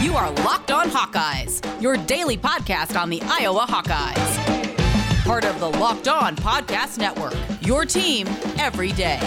You 0.00 0.14
are 0.14 0.30
Locked 0.30 0.70
On 0.70 0.88
Hawkeyes, 0.88 1.82
your 1.82 1.96
daily 1.96 2.38
podcast 2.38 2.96
on 2.96 3.10
the 3.10 3.20
Iowa 3.24 3.66
Hawkeyes. 3.68 5.24
Part 5.24 5.44
of 5.44 5.58
the 5.58 5.68
Locked 5.68 6.06
On 6.06 6.36
Podcast 6.36 6.98
Network, 6.98 7.34
your 7.60 7.84
team 7.84 8.28
every 8.60 8.92
day. 8.92 9.18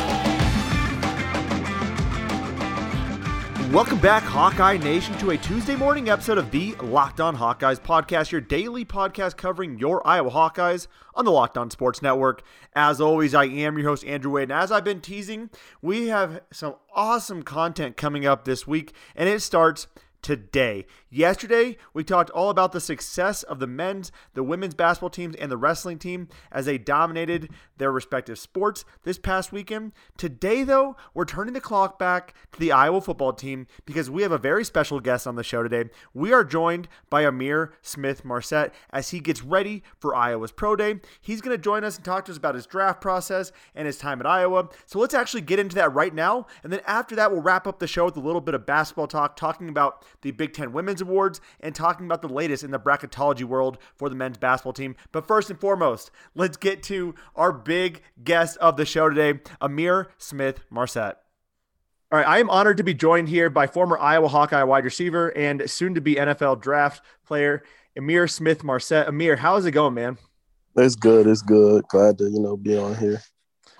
Welcome 3.69 3.99
back, 3.99 4.23
Hawkeye 4.23 4.77
Nation, 4.77 5.17
to 5.17 5.31
a 5.31 5.37
Tuesday 5.37 5.75
morning 5.75 6.07
episode 6.07 6.37
of 6.37 6.51
the 6.51 6.73
Locked 6.75 7.19
On 7.19 7.35
Hawkeyes 7.35 7.81
podcast, 7.81 8.31
your 8.31 8.39
daily 8.39 8.85
podcast 8.85 9.35
covering 9.35 9.77
your 9.77 10.05
Iowa 10.07 10.31
Hawkeyes 10.31 10.87
on 11.15 11.25
the 11.25 11.31
Locked 11.31 11.57
On 11.57 11.69
Sports 11.69 12.01
Network. 12.01 12.43
As 12.73 13.01
always, 13.01 13.35
I 13.35 13.43
am 13.43 13.77
your 13.77 13.89
host, 13.89 14.05
Andrew 14.05 14.31
Wade, 14.31 14.43
and 14.43 14.53
as 14.53 14.71
I've 14.71 14.85
been 14.85 15.01
teasing, 15.01 15.49
we 15.81 16.07
have 16.07 16.39
some 16.49 16.75
awesome 16.95 17.43
content 17.43 17.97
coming 17.97 18.25
up 18.25 18.45
this 18.45 18.65
week, 18.65 18.93
and 19.17 19.27
it 19.27 19.41
starts 19.41 19.87
today. 20.21 20.85
Yesterday, 21.13 21.75
we 21.93 22.05
talked 22.05 22.29
all 22.29 22.49
about 22.49 22.71
the 22.71 22.79
success 22.79 23.43
of 23.43 23.59
the 23.59 23.67
men's, 23.67 24.13
the 24.33 24.43
women's 24.43 24.73
basketball 24.73 25.09
teams, 25.09 25.35
and 25.35 25.51
the 25.51 25.57
wrestling 25.57 25.99
team 25.99 26.29
as 26.53 26.65
they 26.65 26.77
dominated 26.77 27.49
their 27.79 27.91
respective 27.91 28.39
sports 28.39 28.85
this 29.03 29.19
past 29.19 29.51
weekend. 29.51 29.91
Today, 30.15 30.63
though, 30.63 30.95
we're 31.13 31.25
turning 31.25 31.53
the 31.53 31.59
clock 31.59 31.99
back 31.99 32.33
to 32.53 32.59
the 32.61 32.71
Iowa 32.71 33.01
football 33.01 33.33
team 33.33 33.67
because 33.85 34.09
we 34.09 34.21
have 34.21 34.31
a 34.31 34.37
very 34.37 34.63
special 34.63 35.01
guest 35.01 35.27
on 35.27 35.35
the 35.35 35.43
show 35.43 35.61
today. 35.61 35.89
We 36.13 36.31
are 36.31 36.45
joined 36.45 36.87
by 37.09 37.23
Ihmir 37.23 37.71
Smith 37.81 38.23
Marsette 38.23 38.73
as 38.91 39.09
he 39.09 39.19
gets 39.19 39.43
ready 39.43 39.83
for 39.99 40.15
Iowa's 40.15 40.53
Pro 40.53 40.77
Day. 40.77 41.01
He's 41.19 41.41
going 41.41 41.57
to 41.57 41.61
join 41.61 41.83
us 41.83 41.97
and 41.97 42.05
talk 42.05 42.23
to 42.25 42.31
us 42.31 42.37
about 42.37 42.55
his 42.55 42.65
draft 42.65 43.01
process 43.01 43.51
and 43.75 43.85
his 43.85 43.97
time 43.97 44.21
at 44.21 44.25
Iowa. 44.25 44.69
So 44.85 44.97
let's 44.97 45.13
actually 45.13 45.41
get 45.41 45.59
into 45.59 45.75
that 45.75 45.93
right 45.93 46.15
now. 46.15 46.47
And 46.63 46.71
then 46.71 46.79
after 46.87 47.17
that, 47.17 47.33
we'll 47.33 47.41
wrap 47.41 47.67
up 47.67 47.79
the 47.79 47.87
show 47.87 48.05
with 48.05 48.15
a 48.15 48.21
little 48.21 48.39
bit 48.39 48.55
of 48.55 48.65
basketball 48.65 49.07
talk, 49.07 49.35
talking 49.35 49.67
about 49.67 50.05
the 50.21 50.31
Big 50.31 50.53
Ten 50.53 50.71
Women's 50.71 51.00
Awards 51.01 51.41
and 51.59 51.73
talking 51.75 52.05
about 52.05 52.21
the 52.21 52.29
latest 52.29 52.63
in 52.63 52.71
the 52.71 52.79
bracketology 52.79 53.43
world 53.43 53.77
for 53.95 54.09
the 54.09 54.15
men's 54.15 54.37
basketball 54.37 54.73
team. 54.73 54.95
But 55.11 55.27
first 55.27 55.49
and 55.49 55.59
foremost, 55.59 56.11
let's 56.35 56.57
get 56.57 56.83
to 56.83 57.15
our 57.35 57.51
big 57.51 58.01
guest 58.23 58.57
of 58.57 58.77
the 58.77 58.85
show 58.85 59.09
today, 59.09 59.39
Ihmir 59.61 60.07
Smith 60.17 60.61
Marsette. 60.69 61.17
All 62.11 62.17
right, 62.17 62.27
I 62.27 62.39
am 62.39 62.49
honored 62.49 62.77
to 62.77 62.83
be 62.83 62.93
joined 62.93 63.29
here 63.29 63.49
by 63.49 63.67
former 63.67 63.97
Iowa 63.97 64.27
Hawkeye 64.27 64.63
wide 64.63 64.83
receiver 64.83 65.29
and 65.29 65.69
soon 65.69 65.95
to 65.95 66.01
be 66.01 66.15
NFL 66.15 66.61
draft 66.61 67.01
player, 67.25 67.63
Ihmir 67.97 68.29
Smith 68.29 68.63
Marsette. 68.63 69.07
Ihmir, 69.07 69.37
how's 69.37 69.65
it 69.65 69.71
going, 69.71 69.93
man? 69.93 70.17
It's 70.75 70.95
good. 70.95 71.27
It's 71.27 71.41
good. 71.41 71.87
Glad 71.87 72.17
to, 72.17 72.25
you 72.25 72.39
know, 72.39 72.57
be 72.57 72.77
on 72.77 72.95
here. 72.97 73.21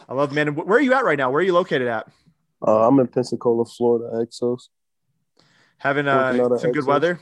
I 0.07 0.13
love, 0.13 0.33
man. 0.33 0.55
Where 0.55 0.77
are 0.77 0.81
you 0.81 0.93
at 0.93 1.03
right 1.03 1.17
now? 1.17 1.29
Where 1.29 1.39
are 1.39 1.45
you 1.45 1.53
located 1.53 1.87
at? 1.87 2.07
Uh, 2.65 2.87
I'm 2.87 2.99
in 2.99 3.07
Pensacola, 3.07 3.65
Florida, 3.65 4.09
Exos. 4.15 4.69
Having 5.81 6.07
uh, 6.07 6.57
some 6.59 6.71
good 6.71 6.85
weather. 6.85 7.19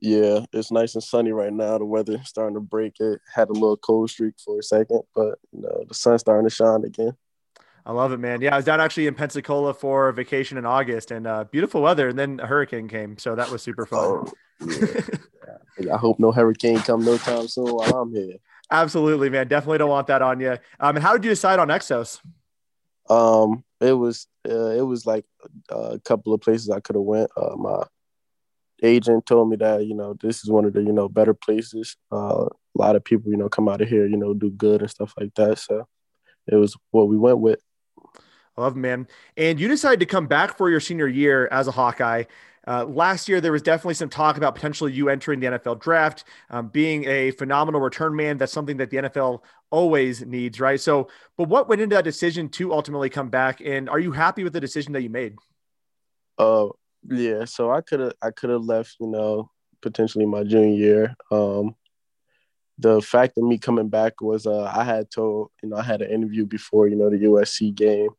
Yeah, 0.00 0.46
it's 0.52 0.72
nice 0.72 0.94
and 0.94 1.04
sunny 1.04 1.30
right 1.30 1.52
now. 1.52 1.76
The 1.76 1.84
weather 1.84 2.20
starting 2.24 2.54
to 2.54 2.60
break. 2.60 2.94
It 2.98 3.20
had 3.32 3.50
a 3.50 3.52
little 3.52 3.76
cold 3.76 4.08
streak 4.08 4.34
for 4.42 4.58
a 4.58 4.62
second, 4.62 5.02
but 5.14 5.38
you 5.52 5.60
know 5.60 5.84
the 5.86 5.94
sun's 5.94 6.22
starting 6.22 6.48
to 6.48 6.54
shine 6.54 6.84
again. 6.84 7.12
I 7.84 7.92
love 7.92 8.12
it, 8.12 8.18
man. 8.18 8.40
Yeah, 8.40 8.54
I 8.54 8.56
was 8.56 8.64
down 8.64 8.80
actually 8.80 9.08
in 9.08 9.14
Pensacola 9.14 9.74
for 9.74 10.08
a 10.08 10.12
vacation 10.12 10.56
in 10.56 10.64
August, 10.64 11.10
and 11.10 11.26
uh, 11.26 11.44
beautiful 11.44 11.82
weather. 11.82 12.08
And 12.08 12.18
then 12.18 12.40
a 12.40 12.46
hurricane 12.46 12.88
came, 12.88 13.18
so 13.18 13.34
that 13.34 13.50
was 13.50 13.62
super 13.62 13.84
fun. 13.84 14.00
Oh, 14.00 14.32
yeah. 15.78 15.94
I 15.94 15.98
hope 15.98 16.18
no 16.18 16.32
hurricane 16.32 16.78
come 16.78 17.04
no 17.04 17.18
time 17.18 17.46
soon 17.46 17.66
while 17.66 17.94
I'm 17.94 18.14
here. 18.14 18.36
Absolutely, 18.70 19.28
man. 19.28 19.48
Definitely 19.48 19.78
don't 19.78 19.90
want 19.90 20.06
that 20.06 20.22
on 20.22 20.40
you. 20.40 20.56
Um, 20.80 20.96
and 20.96 21.02
how 21.02 21.12
did 21.12 21.24
you 21.24 21.30
decide 21.30 21.58
on 21.58 21.68
Exos? 21.68 22.20
Um, 23.10 23.64
it 23.82 23.92
was 23.92 24.26
uh, 24.48 24.70
it 24.70 24.82
was 24.82 25.06
like 25.06 25.24
a 25.70 25.98
couple 26.04 26.32
of 26.32 26.40
places 26.40 26.70
I 26.70 26.80
could 26.80 26.96
have 26.96 27.02
went. 27.02 27.30
Uh, 27.36 27.56
my 27.56 27.84
agent 28.82 29.26
told 29.26 29.48
me 29.48 29.56
that 29.56 29.86
you 29.86 29.94
know 29.94 30.14
this 30.20 30.42
is 30.42 30.50
one 30.50 30.64
of 30.64 30.72
the 30.72 30.82
you 30.82 30.92
know 30.92 31.08
better 31.08 31.34
places. 31.34 31.96
Uh, 32.12 32.46
a 32.46 32.78
lot 32.78 32.96
of 32.96 33.04
people 33.04 33.30
you 33.30 33.36
know 33.36 33.48
come 33.48 33.68
out 33.68 33.80
of 33.80 33.88
here 33.88 34.06
you 34.06 34.16
know 34.16 34.34
do 34.34 34.50
good 34.50 34.80
and 34.80 34.90
stuff 34.90 35.14
like 35.18 35.34
that. 35.36 35.58
So 35.58 35.86
it 36.46 36.56
was 36.56 36.76
what 36.90 37.08
we 37.08 37.16
went 37.16 37.38
with. 37.38 37.60
I 38.56 38.60
love, 38.60 38.76
man. 38.76 39.08
And 39.36 39.58
you 39.58 39.68
decided 39.68 40.00
to 40.00 40.06
come 40.06 40.26
back 40.26 40.56
for 40.56 40.68
your 40.68 40.80
senior 40.80 41.08
year 41.08 41.48
as 41.50 41.68
a 41.68 41.70
Hawkeye. 41.70 42.24
Uh, 42.66 42.84
last 42.84 43.28
year, 43.28 43.40
there 43.40 43.50
was 43.50 43.62
definitely 43.62 43.94
some 43.94 44.08
talk 44.08 44.36
about 44.36 44.54
potentially 44.54 44.92
you 44.92 45.08
entering 45.08 45.40
the 45.40 45.46
NFL 45.46 45.80
draft, 45.80 46.24
um, 46.50 46.68
being 46.68 47.04
a 47.06 47.32
phenomenal 47.32 47.80
return 47.80 48.14
man. 48.14 48.38
That's 48.38 48.52
something 48.52 48.76
that 48.76 48.90
the 48.90 48.98
NFL 48.98 49.40
always 49.70 50.24
needs, 50.24 50.60
right? 50.60 50.80
So, 50.80 51.08
but 51.36 51.48
what 51.48 51.68
went 51.68 51.80
into 51.80 51.96
that 51.96 52.04
decision 52.04 52.48
to 52.50 52.72
ultimately 52.72 53.10
come 53.10 53.30
back? 53.30 53.60
And 53.60 53.88
are 53.88 53.98
you 53.98 54.12
happy 54.12 54.44
with 54.44 54.52
the 54.52 54.60
decision 54.60 54.92
that 54.92 55.02
you 55.02 55.10
made? 55.10 55.36
Uh, 56.38 56.68
yeah. 57.08 57.46
So 57.46 57.72
I 57.72 57.80
could 57.80 58.00
have, 58.00 58.12
I 58.22 58.30
could 58.30 58.50
have 58.50 58.62
left, 58.62 58.96
you 59.00 59.08
know, 59.08 59.50
potentially 59.80 60.26
my 60.26 60.44
junior 60.44 60.76
year. 60.76 61.16
Um, 61.30 61.74
the 62.78 63.00
fact 63.00 63.38
of 63.38 63.44
me 63.44 63.58
coming 63.58 63.88
back 63.88 64.20
was, 64.20 64.46
uh, 64.46 64.64
I 64.64 64.84
had 64.84 65.10
told, 65.10 65.50
you 65.62 65.68
know, 65.68 65.76
I 65.76 65.82
had 65.82 66.02
an 66.02 66.10
interview 66.10 66.46
before, 66.46 66.86
you 66.86 66.96
know, 66.96 67.10
the 67.10 67.18
USC 67.18 67.74
game, 67.74 68.10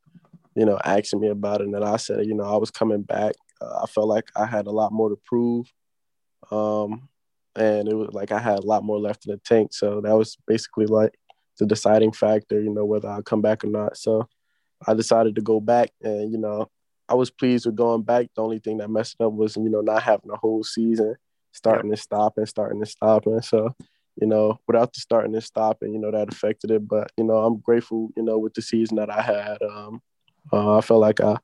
you 0.55 0.65
know, 0.65 0.79
asking 0.83 1.21
me 1.21 1.29
about 1.29 1.61
it, 1.61 1.65
and 1.65 1.73
then 1.73 1.83
I 1.83 1.97
said, 1.97 2.25
you 2.25 2.35
know, 2.35 2.43
I 2.43 2.57
was 2.57 2.71
coming 2.71 3.01
back 3.01 3.35
uh, 3.63 3.83
I 3.83 3.85
felt 3.87 4.07
like 4.07 4.29
I 4.35 4.45
had 4.45 4.67
a 4.67 4.71
lot 4.71 4.91
more 4.91 5.09
to 5.09 5.17
prove. 5.25 5.71
Um, 6.51 7.09
and 7.55 7.87
it 7.87 7.95
was 7.95 8.09
like 8.11 8.31
I 8.31 8.39
had 8.39 8.59
a 8.59 8.65
lot 8.65 8.83
more 8.83 8.99
left 8.99 9.25
in 9.25 9.31
the 9.31 9.37
tank. 9.37 9.73
So 9.73 10.01
that 10.01 10.15
was 10.15 10.37
basically 10.47 10.87
like 10.87 11.13
the 11.59 11.65
deciding 11.65 12.11
factor, 12.11 12.59
you 12.59 12.73
know, 12.73 12.85
whether 12.85 13.07
I 13.07 13.21
come 13.21 13.41
back 13.41 13.63
or 13.63 13.67
not. 13.67 13.97
So 13.97 14.27
I 14.87 14.93
decided 14.93 15.35
to 15.35 15.41
go 15.41 15.59
back 15.59 15.91
and, 16.01 16.31
you 16.31 16.37
know, 16.37 16.69
I 17.07 17.15
was 17.15 17.29
pleased 17.29 17.65
with 17.65 17.75
going 17.75 18.01
back. 18.01 18.27
The 18.35 18.41
only 18.41 18.59
thing 18.59 18.77
that 18.77 18.89
messed 18.89 19.21
up 19.21 19.33
was, 19.33 19.55
you 19.55 19.69
know, 19.69 19.81
not 19.81 20.03
having 20.03 20.31
a 20.31 20.37
whole 20.37 20.63
season, 20.63 21.15
starting 21.51 21.91
yep. 21.91 21.93
and 21.93 21.99
stopping, 21.99 22.45
starting 22.45 22.79
to 22.79 22.85
stop 22.85 23.25
and 23.27 23.43
stopping. 23.43 23.67
So, 23.75 23.75
you 24.19 24.27
know, 24.27 24.59
without 24.67 24.93
the 24.93 24.99
starting 24.99 25.33
and 25.33 25.43
stopping, 25.43 25.93
you 25.93 25.99
know, 25.99 26.11
that 26.11 26.33
affected 26.33 26.71
it. 26.71 26.87
But, 26.87 27.11
you 27.17 27.23
know, 27.23 27.37
I'm 27.37 27.59
grateful, 27.59 28.09
you 28.17 28.23
know, 28.23 28.39
with 28.39 28.55
the 28.55 28.61
season 28.61 28.97
that 28.97 29.11
I 29.11 29.21
had. 29.21 29.57
Um, 29.61 30.01
uh, 30.51 30.77
I 30.77 30.81
felt 30.81 31.01
like 31.01 31.21
I, 31.21 31.37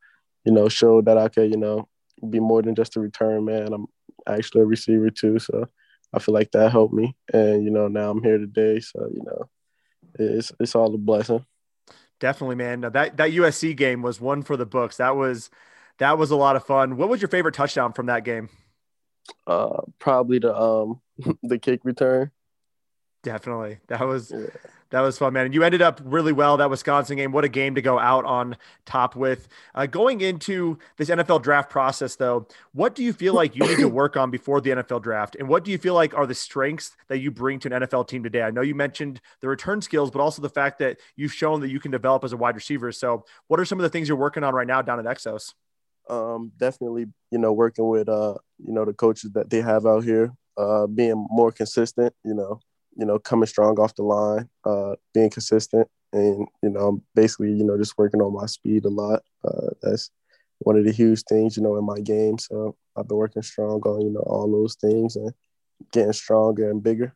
you 0.46 0.52
know, 0.52 0.70
showed 0.70 1.06
that 1.06 1.18
I 1.18 1.30
could, 1.30 1.52
you 1.52 1.58
know, 1.58 1.88
be 2.30 2.40
more 2.40 2.62
than 2.62 2.76
just 2.76 2.96
a 2.96 3.00
return 3.00 3.46
man. 3.46 3.74
I'm 3.74 3.88
actually 4.28 4.62
a 4.62 4.66
receiver 4.66 5.10
too, 5.10 5.40
so 5.40 5.68
I 6.14 6.20
feel 6.20 6.34
like 6.34 6.52
that 6.52 6.72
helped 6.72 6.94
me. 6.94 7.16
And 7.34 7.64
you 7.64 7.72
know, 7.72 7.88
now 7.88 8.12
I'm 8.12 8.24
here 8.24 8.38
today, 8.38 8.80
so 8.80 9.08
you 9.14 9.24
know, 9.24 9.50
it's 10.18 10.52
it's 10.59 10.76
all 10.76 10.94
a 10.94 10.98
blessing. 10.98 11.46
Definitely, 12.20 12.56
man. 12.56 12.82
Now, 12.82 12.90
that 12.90 13.18
that 13.18 13.32
USC 13.32 13.76
game 13.76 14.02
was 14.02 14.20
one 14.20 14.42
for 14.42 14.58
the 14.58 14.66
books. 14.66 14.98
That 14.98 15.16
was 15.16 15.50
that 16.00 16.18
was 16.18 16.32
a 16.32 16.36
lot 16.36 16.56
of 16.56 16.66
fun. 16.66 16.98
What 16.98 17.09
was 17.09 17.22
your 17.22 17.30
favorite 17.30 17.56
touchdown 17.56 17.94
from 17.94 18.08
that 18.08 18.26
game? 18.26 18.50
Uh, 19.48 19.82
probably 20.00 20.40
the 20.40 20.56
um 20.56 21.02
the 21.44 21.59
kick 21.59 21.82
return. 21.84 22.32
Definitely, 23.24 23.80
that 23.88 24.06
was. 24.06 24.32
Yeah 24.32 24.48
that 24.92 25.02
was 25.02 25.18
fun, 25.18 25.34
man. 25.34 25.46
And 25.46 25.54
you 25.54 25.64
ended 25.64 25.82
up 25.82 26.02
really 26.04 26.34
well 26.34 26.58
that 26.58 26.70
Wisconsin 26.70 27.18
game. 27.18 27.32
What 27.32 27.44
a 27.44 27.50
game 27.50 27.76
to 27.76 27.82
go 27.82 28.00
out 28.00 28.26
on 28.26 28.58
top 28.86 29.16
with. 29.16 29.48
Uh, 29.76 29.86
going 29.86 30.22
into 30.22 30.80
this 30.98 31.10
NFL 31.10 31.44
draft 31.44 31.70
process, 31.70 32.16
though, 32.16 32.48
what 32.74 32.96
do 32.96 33.04
you 33.04 33.14
feel 33.14 33.34
like 33.34 33.56
you 33.56 33.66
need 33.68 33.78
to 33.78 33.88
work 33.88 34.18
on 34.18 34.32
before 34.32 34.62
the 34.62 34.72
NFL 34.72 35.04
draft? 35.04 35.36
And 35.38 35.48
what 35.48 35.64
do 35.64 35.72
you 35.72 35.78
feel 35.78 35.94
like 35.94 36.14
are 36.16 36.26
the 36.26 36.36
strengths 36.36 36.96
that 37.08 37.20
you 37.20 37.30
bring 37.30 37.60
to 37.60 37.74
an 37.74 37.84
NFL 37.84 38.08
team 38.08 38.24
today? 38.24 38.42
I 38.42 38.52
know 38.52 38.62
you 38.62 38.76
mentioned 38.76 39.22
the 39.42 39.48
return 39.48 39.82
skills, 39.82 40.10
but 40.10 40.22
also 40.22 40.42
the 40.42 40.50
fact 40.50 40.80
that 40.80 40.98
you've 41.16 41.34
shown 41.34 41.62
that 41.62 41.70
you 41.70 41.80
can 41.80 41.92
develop 41.92 42.24
as 42.24 42.34
a 42.34 42.38
wide 42.38 42.56
receiver. 42.56 42.92
So, 42.92 43.26
what 43.48 43.60
are 43.60 43.66
some 43.66 43.80
of 43.80 43.84
the 43.84 43.90
things 43.90 44.08
you're 44.08 44.18
working 44.18 44.44
on 44.44 44.54
right 44.54 44.68
now 44.68 44.82
down 44.82 45.00
at 45.00 45.06
Exos? 45.06 45.54
Um, 46.10 46.52
definitely, 46.58 47.06
you 47.30 47.38
know, 47.38 47.54
working 47.54 47.88
with 47.88 48.10
uh, 48.10 48.34
you 48.58 48.74
know, 48.74 48.86
the 48.86 48.94
coaches 48.94 49.32
that 49.34 49.52
they 49.52 49.62
have 49.62 49.86
out 49.86 50.04
here, 50.04 50.34
uh, 50.58 50.88
being 50.88 51.28
more 51.30 51.52
consistent, 51.52 52.14
you 52.24 52.34
know, 52.34 52.60
you 53.00 53.06
know, 53.06 53.18
coming 53.18 53.48
strong 53.48 53.80
off 53.80 53.96
the 53.96 54.04
line, 54.04 54.50
uh, 54.66 54.96
being 55.14 55.30
consistent, 55.30 55.88
and 56.12 56.48
you 56.62 56.70
know, 56.70 56.88
I'm 56.88 57.04
basically, 57.16 57.54
you 57.54 57.64
know, 57.64 57.78
just 57.78 57.98
working 57.98 58.22
on 58.22 58.34
my 58.34 58.46
speed 58.46 58.86
a 58.86 58.90
lot. 58.90 59.22
Uh, 59.44 59.70
that's 59.82 60.12
one 60.60 60.78
of 60.78 60.86
the 60.86 60.92
huge 60.92 61.24
things, 61.24 61.56
you 61.56 61.64
know, 61.64 61.78
in 61.78 61.86
my 61.86 62.00
game. 62.00 62.38
So 62.38 62.76
I've 62.96 63.08
been 63.08 63.18
working 63.18 63.42
strong 63.42 63.82
on, 63.82 64.02
you 64.02 64.09
know, 64.12 64.20
all 64.22 64.52
those 64.52 64.76
things 64.76 65.16
and 65.16 65.32
getting 65.91 66.14
stronger 66.14 66.70
and 66.70 66.84
bigger. 66.84 67.16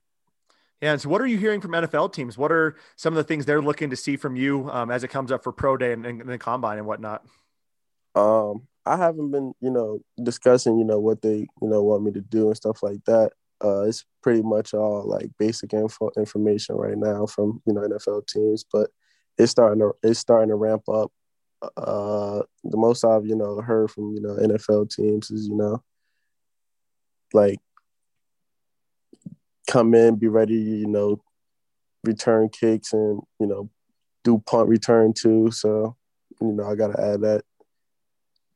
Yeah. 0.82 0.94
And 0.94 1.02
so, 1.02 1.10
what 1.10 1.22
are 1.22 1.28
you 1.28 1.38
hearing 1.38 1.62
from 1.62 1.72
NFL 1.72 2.14
teams? 2.14 2.38
What 2.38 2.52
are 2.52 2.76
some 2.96 3.14
of 3.14 3.18
the 3.18 3.24
things 3.24 3.46
they're 3.46 3.62
looking 3.62 3.90
to 3.90 3.96
see 3.96 4.18
from 4.18 4.36
you 4.36 4.70
um, 4.70 4.92
as 4.92 5.04
it 5.04 5.10
comes 5.10 5.32
up 5.32 5.44
for 5.44 5.52
pro 5.52 5.78
day 5.78 5.94
and, 5.94 6.06
and 6.06 6.22
the 6.22 6.38
combine 6.38 6.78
and 6.78 6.88
whatnot? 6.88 7.26
Um, 8.16 8.68
I 8.86 8.98
haven't 8.98 9.32
been, 9.32 9.54
you 9.62 9.70
know, 9.70 10.02
discussing, 10.22 10.78
you 10.78 10.86
know, 10.86 11.00
what 11.00 11.22
they, 11.22 11.48
you 11.62 11.70
know, 11.70 11.84
want 11.84 12.04
me 12.04 12.12
to 12.12 12.22
do 12.22 12.48
and 12.48 12.58
stuff 12.58 12.84
like 12.84 13.04
that. 13.06 13.32
Uh, 13.64 13.84
it's 13.84 14.04
pretty 14.22 14.42
much 14.42 14.74
all 14.74 15.08
like 15.08 15.30
basic 15.40 15.74
info 15.74 16.12
information 16.18 16.76
right 16.76 16.98
now 16.98 17.26
from 17.26 17.62
you 17.66 17.74
know 17.74 17.82
NFL 17.82 18.28
teams, 18.28 18.66
but 18.72 18.90
it's 19.38 19.52
starting 19.52 19.80
to 19.80 19.94
it's 20.04 20.20
starting 20.20 20.50
to 20.50 20.56
ramp 20.56 20.88
up. 20.90 21.12
Uh, 21.78 22.42
the 22.66 22.78
most 22.78 23.06
I've 23.06 23.26
you 23.26 23.36
know 23.36 23.62
heard 23.62 23.90
from 23.90 24.14
you 24.14 24.22
know 24.22 24.36
NFL 24.36 24.94
teams 24.94 25.32
is 25.32 25.48
you 25.48 25.56
know 25.56 25.82
like 27.34 27.60
come 29.68 29.94
in, 29.96 30.16
be 30.16 30.28
ready, 30.28 30.56
you 30.56 30.88
know, 30.88 31.22
return 32.04 32.50
kicks 32.50 32.94
and 32.94 33.22
you 33.40 33.48
know 33.48 33.70
do 34.24 34.42
punt 34.46 34.70
return 34.70 35.14
too. 35.14 35.52
So 35.52 35.96
you 36.42 36.52
know 36.52 36.66
I 36.66 36.76
got 36.76 36.96
to 36.96 37.02
add 37.02 37.22
that 37.22 37.44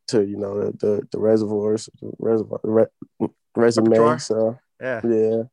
to 0.08 0.26
you 0.26 0.38
know 0.38 0.60
the 0.60 0.72
the, 0.78 1.08
the 1.12 1.20
reservoirs, 1.20 1.90
the 2.02 2.12
reservoir, 2.20 2.90
resume. 3.56 4.18
So 4.20 4.60
Yeah. 4.82 5.02
yeah, 5.04 5.44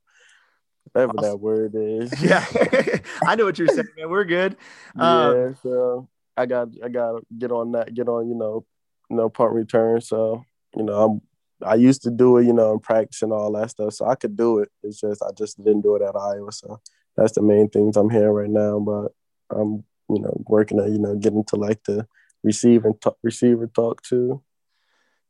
whatever 0.93 1.13
Awesome. 1.17 1.31
that 1.31 1.37
word 1.39 1.75
is. 1.75 2.13
Yeah. 2.23 2.45
I 3.27 3.37
know 3.37 3.45
what 3.45 3.59
you're 3.59 3.69
saying, 3.69 3.89
man. 3.97 4.11
We're 4.11 4.25
good. 4.25 4.57
Um, 4.99 5.37
yeah. 5.37 5.53
So 5.63 6.09
I 6.37 6.47
got 6.47 6.69
I 6.83 6.89
got 6.89 7.13
to 7.13 7.23
get 7.39 7.53
on 7.53 7.73
that. 7.73 7.95
Get 7.95 8.09
on 8.09 8.29
you 8.29 8.35
know, 8.35 8.65
you 9.11 9.17
know 9.17 9.29
punt 9.29 9.53
return. 9.53 10.01
So 10.01 10.45
you 10.77 10.83
know 10.83 11.05
I'm. 11.05 11.21
I 11.65 11.77
used 11.77 12.03
to 12.03 12.11
do 12.11 12.37
it, 12.39 12.47
you 12.47 12.53
know, 12.53 12.73
in 12.73 12.81
practice 12.81 13.23
and 13.23 13.33
all 13.33 13.53
that 13.53 13.71
stuff, 13.71 13.95
so 13.95 14.07
I 14.07 14.17
could 14.17 14.37
do 14.37 14.59
it. 14.59 14.71
It's 14.83 15.01
just 15.01 15.23
I 15.23 15.31
just 15.33 15.57
didn't 15.57 15.83
do 15.83 15.95
it 15.95 16.03
at 16.03 16.17
Iowa, 16.17 16.53
so 16.53 16.81
that's 17.17 17.33
the 17.33 17.43
main 17.43 17.71
things 17.71 17.97
I'm 17.97 18.11
hearing 18.11 18.33
right 18.33 18.51
now. 18.51 18.81
But 18.81 19.13
I'm, 19.57 19.85
you 20.11 20.21
know, 20.21 20.43
working 20.47 20.81
on, 20.81 20.93
you 20.93 20.99
know, 20.99 21.15
getting 21.15 21.45
to 21.45 21.57
like 21.57 21.83
the 21.85 22.07
receiver 22.43 22.93
talk, 23.01 23.17
receiver 23.23 23.67
talk 23.69 24.03
too. 24.03 24.43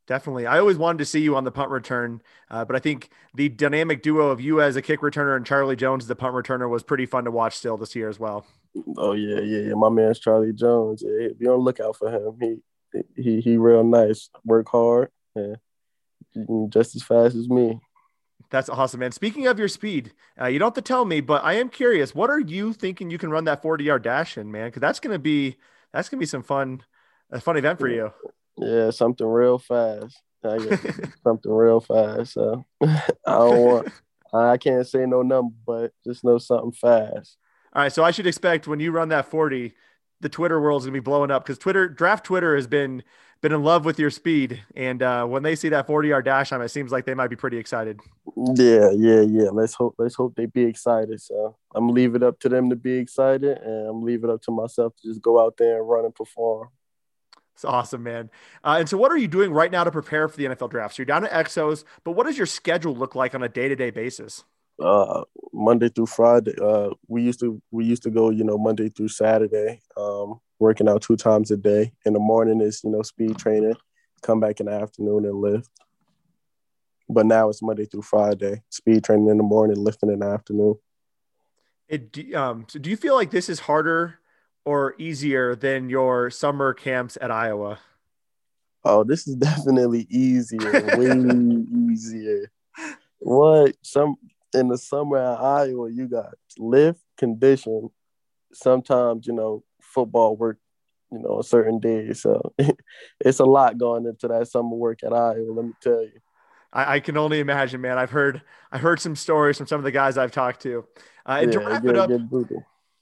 Definitely. 0.06 0.46
I 0.46 0.58
always 0.58 0.76
wanted 0.76 0.98
to 0.98 1.06
see 1.06 1.20
you 1.20 1.34
on 1.34 1.44
the 1.44 1.50
punt 1.50 1.70
return, 1.70 2.20
uh, 2.50 2.64
but 2.64 2.76
I 2.76 2.78
think 2.78 3.08
the 3.34 3.48
dynamic 3.48 4.02
duo 4.02 4.28
of 4.28 4.40
you 4.40 4.60
as 4.60 4.76
a 4.76 4.82
kick 4.82 5.00
returner 5.00 5.34
and 5.34 5.46
Charlie 5.46 5.76
Jones, 5.76 6.04
as 6.04 6.08
the 6.08 6.16
punt 6.16 6.34
returner, 6.34 6.68
was 6.68 6.82
pretty 6.82 7.06
fun 7.06 7.24
to 7.24 7.30
watch 7.30 7.56
still 7.56 7.78
this 7.78 7.96
year 7.96 8.10
as 8.10 8.20
well. 8.20 8.44
Oh 8.98 9.12
yeah, 9.12 9.40
yeah, 9.40 9.68
yeah. 9.68 9.74
My 9.74 9.88
man's 9.88 10.18
Charlie 10.18 10.52
Jones. 10.52 11.02
Yeah, 11.06 11.28
be 11.38 11.46
on 11.46 11.52
the 11.52 11.56
lookout 11.56 11.96
for 11.96 12.10
him. 12.10 12.36
He 12.92 13.02
he 13.16 13.40
he 13.40 13.56
real 13.56 13.82
nice. 13.82 14.28
Work 14.44 14.68
hard. 14.68 15.10
Yeah, 15.34 15.54
just 16.68 16.96
as 16.96 17.02
fast 17.02 17.34
as 17.34 17.48
me. 17.48 17.80
That's 18.50 18.68
awesome, 18.68 19.00
man. 19.00 19.12
Speaking 19.12 19.46
of 19.46 19.58
your 19.58 19.68
speed, 19.68 20.12
uh, 20.40 20.46
you 20.46 20.58
don't 20.58 20.66
have 20.66 20.74
to 20.74 20.82
tell 20.82 21.04
me, 21.04 21.20
but 21.20 21.42
I 21.44 21.54
am 21.54 21.70
curious. 21.70 22.14
What 22.14 22.30
are 22.30 22.38
you 22.38 22.72
thinking 22.72 23.10
you 23.10 23.18
can 23.18 23.30
run 23.30 23.44
that 23.44 23.62
40 23.62 23.84
yard 23.84 24.02
dash 24.02 24.36
in, 24.36 24.52
man? 24.52 24.68
Because 24.68 24.80
that's 24.80 25.00
gonna 25.00 25.18
be 25.18 25.56
that's 25.92 26.08
gonna 26.08 26.20
be 26.20 26.26
some 26.26 26.42
fun, 26.42 26.82
a 27.30 27.40
fun 27.40 27.56
event 27.56 27.78
for 27.78 27.88
you. 27.88 28.12
Yeah, 28.56 28.90
something 28.90 29.26
real 29.26 29.58
fast. 29.58 30.20
I 30.44 30.58
get 30.58 30.80
something 31.24 31.52
real 31.52 31.80
fast. 31.80 32.34
So 32.34 32.64
I 32.82 33.08
don't 33.26 33.60
want. 33.60 33.88
I 34.32 34.56
can't 34.56 34.86
say 34.86 35.06
no 35.06 35.22
number, 35.22 35.54
but 35.64 35.92
just 36.04 36.24
know 36.24 36.38
something 36.38 36.72
fast. 36.72 37.36
All 37.72 37.82
right, 37.82 37.92
so 37.92 38.04
I 38.04 38.10
should 38.10 38.26
expect 38.26 38.66
when 38.66 38.80
you 38.80 38.92
run 38.92 39.08
that 39.08 39.26
40, 39.26 39.74
the 40.20 40.28
Twitter 40.28 40.60
world's 40.60 40.84
gonna 40.84 40.92
be 40.92 41.00
blowing 41.00 41.30
up 41.30 41.44
because 41.44 41.58
Twitter 41.58 41.88
draft 41.88 42.24
Twitter 42.24 42.56
has 42.56 42.66
been 42.66 43.02
been 43.42 43.52
in 43.52 43.62
love 43.62 43.84
with 43.84 43.98
your 43.98 44.10
speed, 44.10 44.62
and 44.74 45.02
uh, 45.02 45.26
when 45.26 45.42
they 45.42 45.54
see 45.54 45.68
that 45.68 45.86
40 45.86 46.08
yard 46.08 46.24
dash 46.24 46.50
time, 46.50 46.62
it 46.62 46.70
seems 46.70 46.90
like 46.90 47.04
they 47.04 47.14
might 47.14 47.28
be 47.28 47.36
pretty 47.36 47.58
excited. 47.58 48.00
Yeah, 48.36 48.90
yeah, 48.92 49.20
yeah. 49.20 49.50
Let's 49.52 49.74
hope. 49.74 49.96
Let's 49.98 50.14
hope 50.14 50.34
they 50.34 50.46
be 50.46 50.64
excited. 50.64 51.20
So 51.20 51.56
I'm 51.74 51.84
gonna 51.84 51.92
leave 51.92 52.14
it 52.14 52.22
up 52.22 52.40
to 52.40 52.48
them 52.48 52.70
to 52.70 52.76
be 52.76 52.94
excited, 52.94 53.58
and 53.58 53.88
I'm 53.88 54.02
leave 54.02 54.24
it 54.24 54.30
up 54.30 54.40
to 54.42 54.50
myself 54.50 54.94
to 54.96 55.08
just 55.08 55.20
go 55.20 55.44
out 55.44 55.56
there 55.58 55.78
and 55.78 55.88
run 55.88 56.04
and 56.06 56.14
perform. 56.14 56.68
It's 57.54 57.64
awesome, 57.64 58.02
man. 58.02 58.30
Uh, 58.64 58.76
and 58.80 58.88
so, 58.88 58.96
what 58.98 59.12
are 59.12 59.16
you 59.16 59.28
doing 59.28 59.52
right 59.52 59.70
now 59.70 59.84
to 59.84 59.90
prepare 59.90 60.28
for 60.28 60.36
the 60.36 60.44
NFL 60.44 60.70
draft? 60.70 60.96
So 60.96 61.00
you're 61.00 61.06
down 61.06 61.24
at 61.24 61.30
Exos, 61.30 61.84
but 62.02 62.12
what 62.12 62.26
does 62.26 62.36
your 62.36 62.46
schedule 62.46 62.94
look 62.94 63.14
like 63.14 63.34
on 63.34 63.42
a 63.42 63.48
day 63.48 63.68
to 63.68 63.76
day 63.76 63.90
basis? 63.90 64.44
uh 64.82 65.22
Monday 65.52 65.88
through 65.88 66.06
Friday. 66.06 66.54
Uh 66.60 66.90
we 67.06 67.22
used 67.22 67.40
to 67.40 67.60
we 67.70 67.84
used 67.84 68.02
to 68.04 68.10
go, 68.10 68.30
you 68.30 68.44
know, 68.44 68.58
Monday 68.58 68.88
through 68.88 69.08
Saturday, 69.08 69.80
um, 69.96 70.40
working 70.58 70.88
out 70.88 71.02
two 71.02 71.16
times 71.16 71.50
a 71.50 71.56
day. 71.56 71.92
In 72.04 72.12
the 72.12 72.18
morning 72.18 72.60
is, 72.60 72.82
you 72.82 72.90
know, 72.90 73.02
speed 73.02 73.38
training, 73.38 73.76
come 74.22 74.40
back 74.40 74.60
in 74.60 74.66
the 74.66 74.72
afternoon 74.72 75.24
and 75.24 75.40
lift. 75.40 75.70
But 77.08 77.26
now 77.26 77.50
it's 77.50 77.62
Monday 77.62 77.84
through 77.84 78.02
Friday. 78.02 78.62
Speed 78.70 79.04
training 79.04 79.28
in 79.28 79.36
the 79.36 79.42
morning, 79.42 79.76
lifting 79.76 80.10
in 80.10 80.20
the 80.20 80.26
afternoon. 80.26 80.76
It, 81.86 82.34
um, 82.34 82.64
so 82.68 82.78
do 82.78 82.88
you 82.88 82.96
feel 82.96 83.14
like 83.14 83.30
this 83.30 83.50
is 83.50 83.60
harder 83.60 84.18
or 84.64 84.94
easier 84.98 85.54
than 85.54 85.88
your 85.88 86.30
summer 86.30 86.72
camps 86.74 87.18
at 87.20 87.30
Iowa? 87.30 87.78
Oh, 88.84 89.04
this 89.04 89.26
is 89.26 89.36
definitely 89.50 90.06
easier, 90.10 90.60
way 90.96 91.10
easier. 91.92 92.50
What 93.18 93.76
some 93.82 94.16
in 94.54 94.68
the 94.68 94.78
summer 94.78 95.18
at 95.18 95.40
Iowa, 95.40 95.90
you 95.90 96.06
got 96.08 96.34
lift, 96.58 97.00
condition, 97.18 97.90
sometimes, 98.52 99.26
you 99.26 99.32
know, 99.32 99.64
football 99.80 100.36
work, 100.36 100.58
you 101.10 101.18
know, 101.18 101.36
on 101.36 101.42
certain 101.42 101.80
days. 101.80 102.22
So 102.22 102.54
it's 103.20 103.40
a 103.40 103.44
lot 103.44 103.78
going 103.78 104.06
into 104.06 104.28
that 104.28 104.48
summer 104.48 104.76
work 104.76 105.02
at 105.02 105.12
Iowa, 105.12 105.52
let 105.52 105.64
me 105.66 105.72
tell 105.80 106.02
you. 106.02 106.20
I, 106.72 106.96
I 106.96 107.00
can 107.00 107.16
only 107.16 107.40
imagine, 107.40 107.80
man. 107.80 107.98
I've 107.98 108.10
heard 108.10 108.42
I've 108.70 108.80
heard 108.80 109.00
some 109.00 109.16
stories 109.16 109.56
from 109.58 109.66
some 109.66 109.78
of 109.78 109.84
the 109.84 109.90
guys 109.92 110.18
I've 110.18 110.32
talked 110.32 110.60
to. 110.62 110.84
Uh, 111.26 111.38
and 111.40 111.52
to 111.52 111.60
Yeah, 111.60 111.66
wrap 111.66 111.82
get- 111.82 111.90
it 111.90 111.96
up. 111.96 112.10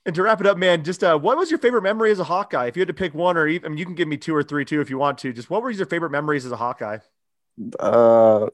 And 0.04 0.14
to 0.14 0.22
wrap 0.22 0.40
it 0.40 0.46
up, 0.46 0.58
man, 0.58 0.82
just 0.84 1.04
uh, 1.04 1.16
what 1.16 1.36
was 1.36 1.50
your 1.50 1.58
favorite 1.58 1.82
memory 1.82 2.10
as 2.10 2.18
a 2.18 2.24
Hawkeye? 2.24 2.66
If 2.66 2.76
you 2.76 2.80
had 2.80 2.88
to 2.88 2.94
pick 2.94 3.14
one, 3.14 3.36
or 3.36 3.46
even 3.46 3.66
I 3.66 3.68
mean, 3.68 3.78
you 3.78 3.84
can 3.84 3.94
give 3.94 4.08
me 4.08 4.16
two 4.16 4.34
or 4.34 4.42
three 4.42 4.64
too 4.64 4.80
if 4.80 4.90
you 4.90 4.98
want 4.98 5.18
to. 5.18 5.32
Just 5.32 5.50
what 5.50 5.62
were 5.62 5.70
your 5.70 5.86
favorite 5.86 6.10
memories 6.10 6.44
as 6.44 6.52
a 6.52 6.56
Hawkeye? 6.56 6.98
Uh, 7.78 8.46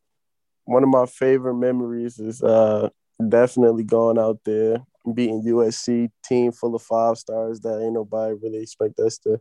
one 0.65 0.83
of 0.83 0.89
my 0.91 1.07
favorite 1.07 1.55
memories 1.55 2.19
is 2.19 2.43
uh, 2.43 2.91
definitely 3.27 3.85
going 3.85 4.19
out 4.19 4.41
there, 4.45 4.83
beating 5.15 5.43
USC, 5.43 6.11
team 6.23 6.53
full 6.53 6.75
of 6.75 6.83
five 6.83 7.17
stars 7.17 7.61
that 7.61 7.81
ain't 7.83 7.95
nobody 7.95 8.35
really 8.35 8.63
expect 8.63 8.99
us 9.01 9.17
to, 9.19 9.41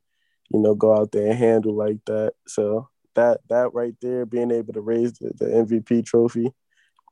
you 0.50 0.60
know, 0.60 0.76
go 0.76 0.96
out 0.96 1.12
there 1.12 1.28
and 1.28 1.38
handle 1.38 1.76
like 1.76 1.98
that. 2.06 2.34
So 2.48 2.88
that 3.16 3.42
that 3.50 3.74
right 3.74 3.96
there, 4.02 4.26
being 4.26 4.52
able 4.52 4.72
to 4.74 4.82
raise 4.82 5.14
the, 5.14 5.32
the 5.36 5.46
MVP 5.46 6.06
trophy, 6.06 6.54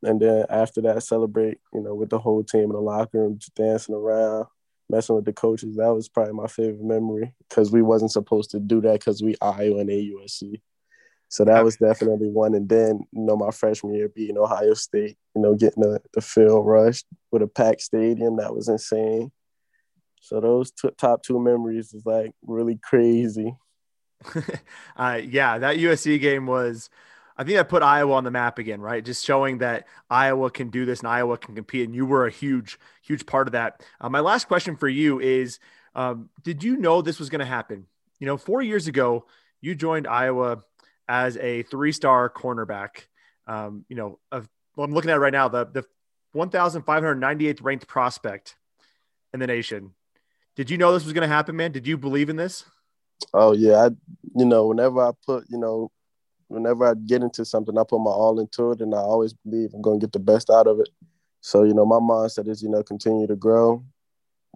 and 0.03 0.21
then 0.21 0.45
after 0.49 0.81
that, 0.81 1.03
celebrate, 1.03 1.57
you 1.73 1.81
know, 1.81 1.95
with 1.95 2.09
the 2.09 2.19
whole 2.19 2.43
team 2.43 2.65
in 2.65 2.69
the 2.69 2.79
locker 2.79 3.19
room, 3.19 3.37
just 3.37 3.55
dancing 3.55 3.95
around, 3.95 4.45
messing 4.89 5.15
with 5.15 5.25
the 5.25 5.33
coaches. 5.33 5.75
That 5.77 5.93
was 5.93 6.09
probably 6.09 6.33
my 6.33 6.47
favorite 6.47 6.83
memory 6.83 7.33
because 7.49 7.71
we 7.71 7.81
wasn't 7.81 8.11
supposed 8.11 8.51
to 8.51 8.59
do 8.59 8.81
that 8.81 8.99
because 8.99 9.21
we 9.21 9.35
Iowa 9.41 9.79
and 9.79 9.89
AUSC. 9.89 10.61
So 11.27 11.43
that 11.45 11.63
was 11.63 11.75
definitely 11.77 12.29
one. 12.29 12.53
And 12.53 12.69
then, 12.69 13.05
you 13.11 13.21
know, 13.21 13.35
my 13.35 13.51
freshman 13.51 13.95
year 13.95 14.09
beating 14.09 14.37
Ohio 14.37 14.73
State, 14.73 15.17
you 15.35 15.41
know, 15.41 15.55
getting 15.55 15.83
the, 15.83 15.99
the 16.13 16.21
field 16.21 16.65
rush 16.65 17.03
with 17.31 17.41
a 17.41 17.47
packed 17.47 17.81
stadium, 17.81 18.37
that 18.37 18.53
was 18.53 18.69
insane. 18.69 19.31
So 20.21 20.39
those 20.39 20.71
t- 20.71 20.89
top 20.97 21.23
two 21.23 21.39
memories 21.39 21.93
is 21.93 22.05
like 22.05 22.31
really 22.43 22.79
crazy. 22.81 23.55
uh, 24.95 25.19
yeah, 25.23 25.57
that 25.57 25.77
USC 25.77 26.19
game 26.19 26.45
was, 26.45 26.89
I 27.37 27.43
think 27.43 27.57
that 27.57 27.67
put 27.67 27.83
Iowa 27.83 28.13
on 28.13 28.23
the 28.23 28.31
map 28.31 28.59
again, 28.59 28.79
right? 28.79 29.03
Just 29.03 29.25
showing 29.25 29.57
that 29.57 29.87
Iowa 30.09 30.49
can 30.49 30.69
do 30.69 30.85
this 30.85 30.99
and 30.99 31.09
Iowa 31.09 31.37
can 31.37 31.55
compete. 31.55 31.85
And 31.85 31.95
you 31.95 32.05
were 32.05 32.25
a 32.25 32.31
huge, 32.31 32.79
huge 33.01 33.25
part 33.25 33.47
of 33.47 33.51
that. 33.51 33.83
Uh, 33.99 34.09
my 34.09 34.21
last 34.21 34.47
question 34.47 34.77
for 34.77 34.87
you 34.87 35.19
is 35.19 35.59
um, 35.95 36.29
Did 36.43 36.63
you 36.63 36.77
know 36.77 37.01
this 37.01 37.19
was 37.19 37.29
going 37.29 37.39
to 37.39 37.45
happen? 37.45 37.87
You 38.19 38.27
know, 38.27 38.37
four 38.37 38.61
years 38.61 38.87
ago, 38.87 39.25
you 39.59 39.75
joined 39.75 40.07
Iowa 40.07 40.63
as 41.07 41.35
a 41.37 41.63
three 41.63 41.91
star 41.91 42.29
cornerback. 42.29 43.07
Um, 43.47 43.85
you 43.89 43.95
know, 43.95 44.19
of, 44.31 44.47
well, 44.75 44.85
I'm 44.85 44.93
looking 44.93 45.11
at 45.11 45.19
right 45.19 45.33
now, 45.33 45.49
the, 45.49 45.65
the 45.65 45.85
1,598th 46.35 47.63
ranked 47.63 47.87
prospect 47.87 48.55
in 49.33 49.39
the 49.39 49.47
nation. 49.47 49.91
Did 50.55 50.69
you 50.69 50.77
know 50.77 50.93
this 50.93 51.03
was 51.03 51.13
going 51.13 51.27
to 51.27 51.33
happen, 51.33 51.55
man? 51.55 51.71
Did 51.73 51.85
you 51.85 51.97
believe 51.97 52.29
in 52.29 52.37
this? 52.37 52.65
Oh 53.33 53.53
yeah, 53.53 53.77
I 53.77 53.89
you 54.35 54.45
know, 54.45 54.67
whenever 54.67 55.01
I 55.01 55.11
put, 55.25 55.45
you 55.49 55.57
know, 55.57 55.89
whenever 56.47 56.85
I 56.85 56.93
get 56.93 57.23
into 57.23 57.45
something, 57.45 57.77
I 57.77 57.83
put 57.87 57.99
my 57.99 58.11
all 58.11 58.39
into 58.39 58.71
it 58.71 58.81
and 58.81 58.93
I 58.93 58.99
always 58.99 59.33
believe 59.33 59.73
I'm 59.73 59.81
gonna 59.81 59.99
get 59.99 60.11
the 60.11 60.19
best 60.19 60.49
out 60.49 60.67
of 60.67 60.79
it. 60.79 60.89
So, 61.41 61.63
you 61.63 61.73
know, 61.73 61.85
my 61.85 61.97
mindset 61.99 62.47
is, 62.47 62.63
you 62.63 62.69
know, 62.69 62.83
continue 62.83 63.27
to 63.27 63.35
grow, 63.35 63.83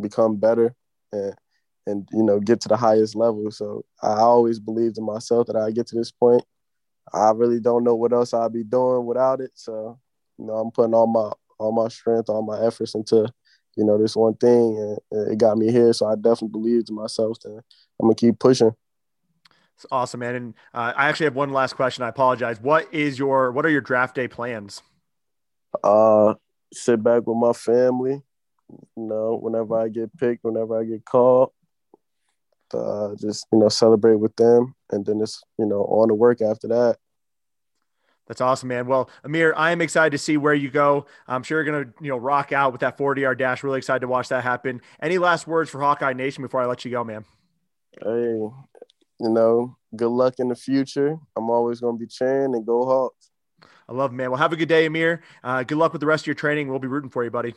become 0.02 0.38
better 0.38 0.76
and 1.12 1.34
and 1.88 2.08
you 2.12 2.24
know, 2.24 2.40
get 2.40 2.62
to 2.62 2.70
the 2.70 2.78
highest 2.78 3.16
level. 3.16 3.50
So 3.52 3.84
I 4.02 4.18
always 4.20 4.60
believed 4.60 4.98
in 4.98 5.06
myself 5.06 5.48
that 5.48 5.56
I 5.56 5.72
get 5.72 5.88
to 5.88 5.96
this 5.96 6.12
point. 6.12 6.44
I 7.14 7.32
really 7.32 7.60
don't 7.60 7.84
know 7.84 7.96
what 7.96 8.14
else 8.14 8.34
I'd 8.34 8.54
be 8.54 8.64
doing 8.64 9.06
without 9.06 9.42
it. 9.42 9.52
So, 9.56 10.00
you 10.38 10.46
know, 10.46 10.54
I'm 10.54 10.72
putting 10.72 10.94
all 10.94 11.08
my 11.08 11.32
all 11.58 11.72
my 11.72 11.88
strength, 11.90 12.30
all 12.30 12.42
my 12.42 12.64
efforts 12.66 12.96
into, 12.96 13.28
you 13.76 13.84
know, 13.84 13.98
this 13.98 14.16
one 14.16 14.36
thing 14.36 14.78
and, 14.78 14.98
and 15.12 15.32
it 15.34 15.38
got 15.38 15.58
me 15.58 15.72
here. 15.72 15.92
So 15.94 16.06
I 16.06 16.16
definitely 16.16 16.50
believed 16.50 16.90
in 16.90 16.96
myself 16.96 17.40
that 17.42 17.62
I'm 18.00 18.08
gonna 18.08 18.16
keep 18.16 18.40
pushing. 18.40 18.72
It's 19.80 19.86
awesome, 19.94 20.20
man. 20.20 20.36
And 20.36 20.54
uh, 20.74 20.92
I 20.94 21.08
actually 21.08 21.28
have 21.28 21.38
one 21.38 21.54
last 21.54 21.78
question. 21.78 22.04
I 22.04 22.10
apologize. 22.10 22.60
What 22.60 22.94
is 22.94 23.18
your 23.18 23.54
what 23.54 23.66
are 23.66 23.70
your 23.70 23.80
draft 23.80 24.14
day 24.14 24.28
plans? 24.28 24.82
Uh, 25.82 26.34
sit 26.74 27.02
back 27.02 27.26
with 27.26 27.38
my 27.38 27.54
family. 27.54 28.22
You 28.70 29.04
know, 29.04 29.40
whenever 29.42 29.80
I 29.80 29.88
get 29.88 30.16
picked, 30.18 30.44
whenever 30.44 30.78
I 30.78 30.84
get 30.84 31.06
called, 31.06 31.52
uh, 32.74 33.16
just 33.16 33.48
you 33.54 33.60
know 33.60 33.70
celebrate 33.70 34.18
with 34.18 34.36
them, 34.36 34.76
and 34.92 35.06
then 35.06 35.22
it's 35.22 35.42
you 35.58 35.66
know 35.66 35.86
on 35.86 36.10
to 36.10 36.14
work 36.14 36.42
after 36.42 36.68
that. 36.68 36.98
That's 38.28 38.42
awesome, 38.42 38.68
man. 38.68 38.86
Well, 38.86 39.10
Ihmir, 39.24 39.54
I 39.56 39.72
am 39.72 39.80
excited 39.80 40.12
to 40.12 40.18
see 40.18 40.36
where 40.36 40.54
you 40.54 40.70
go. 40.70 41.06
I'm 41.26 41.42
sure 41.42 41.64
you're 41.64 41.72
gonna, 41.72 41.94
you 42.02 42.10
know, 42.10 42.18
rock 42.18 42.52
out 42.52 42.74
with 42.74 42.82
that 42.82 42.98
40 42.98 43.22
yard 43.22 43.40
dash. 43.40 43.64
Really 43.64 43.78
excited 43.78 44.02
to 44.02 44.08
watch 44.10 44.28
that 44.28 44.44
happen. 44.44 44.82
Any 45.02 45.18
last 45.20 45.48
words 45.48 45.70
for 45.70 45.80
Hawkeye 45.80 46.12
Nation 46.12 46.44
before 46.44 46.62
I 46.62 46.66
let 46.66 46.84
you 46.84 46.92
go, 46.92 47.06
man? 47.06 47.24
Hey, 48.04 48.40
you 49.20 49.30
know, 49.30 49.78
good 49.96 50.10
luck 50.10 50.36
in 50.40 50.50
the 50.50 50.56
future. 50.56 51.18
I'm 51.36 51.50
always 51.50 51.80
gonna 51.82 51.98
be 51.98 52.08
cheering 52.08 52.56
and 52.56 52.66
go 52.66 52.86
Hawks. 52.86 53.32
I 53.88 53.94
love 53.94 54.12
it, 54.12 54.16
man. 54.16 54.30
Well, 54.30 54.40
have 54.40 54.54
a 54.54 54.56
good 54.56 54.70
day, 54.70 54.88
Ihmir. 54.88 55.20
Uh, 55.44 55.64
good 55.64 55.78
luck 55.78 55.94
with 55.94 56.00
the 56.00 56.06
rest 56.06 56.24
of 56.24 56.28
your 56.28 56.36
training. 56.36 56.70
We'll 56.70 56.80
be 56.80 56.88
rooting 56.88 57.10
for 57.10 57.24
you, 57.24 57.32
buddy. 57.32 57.56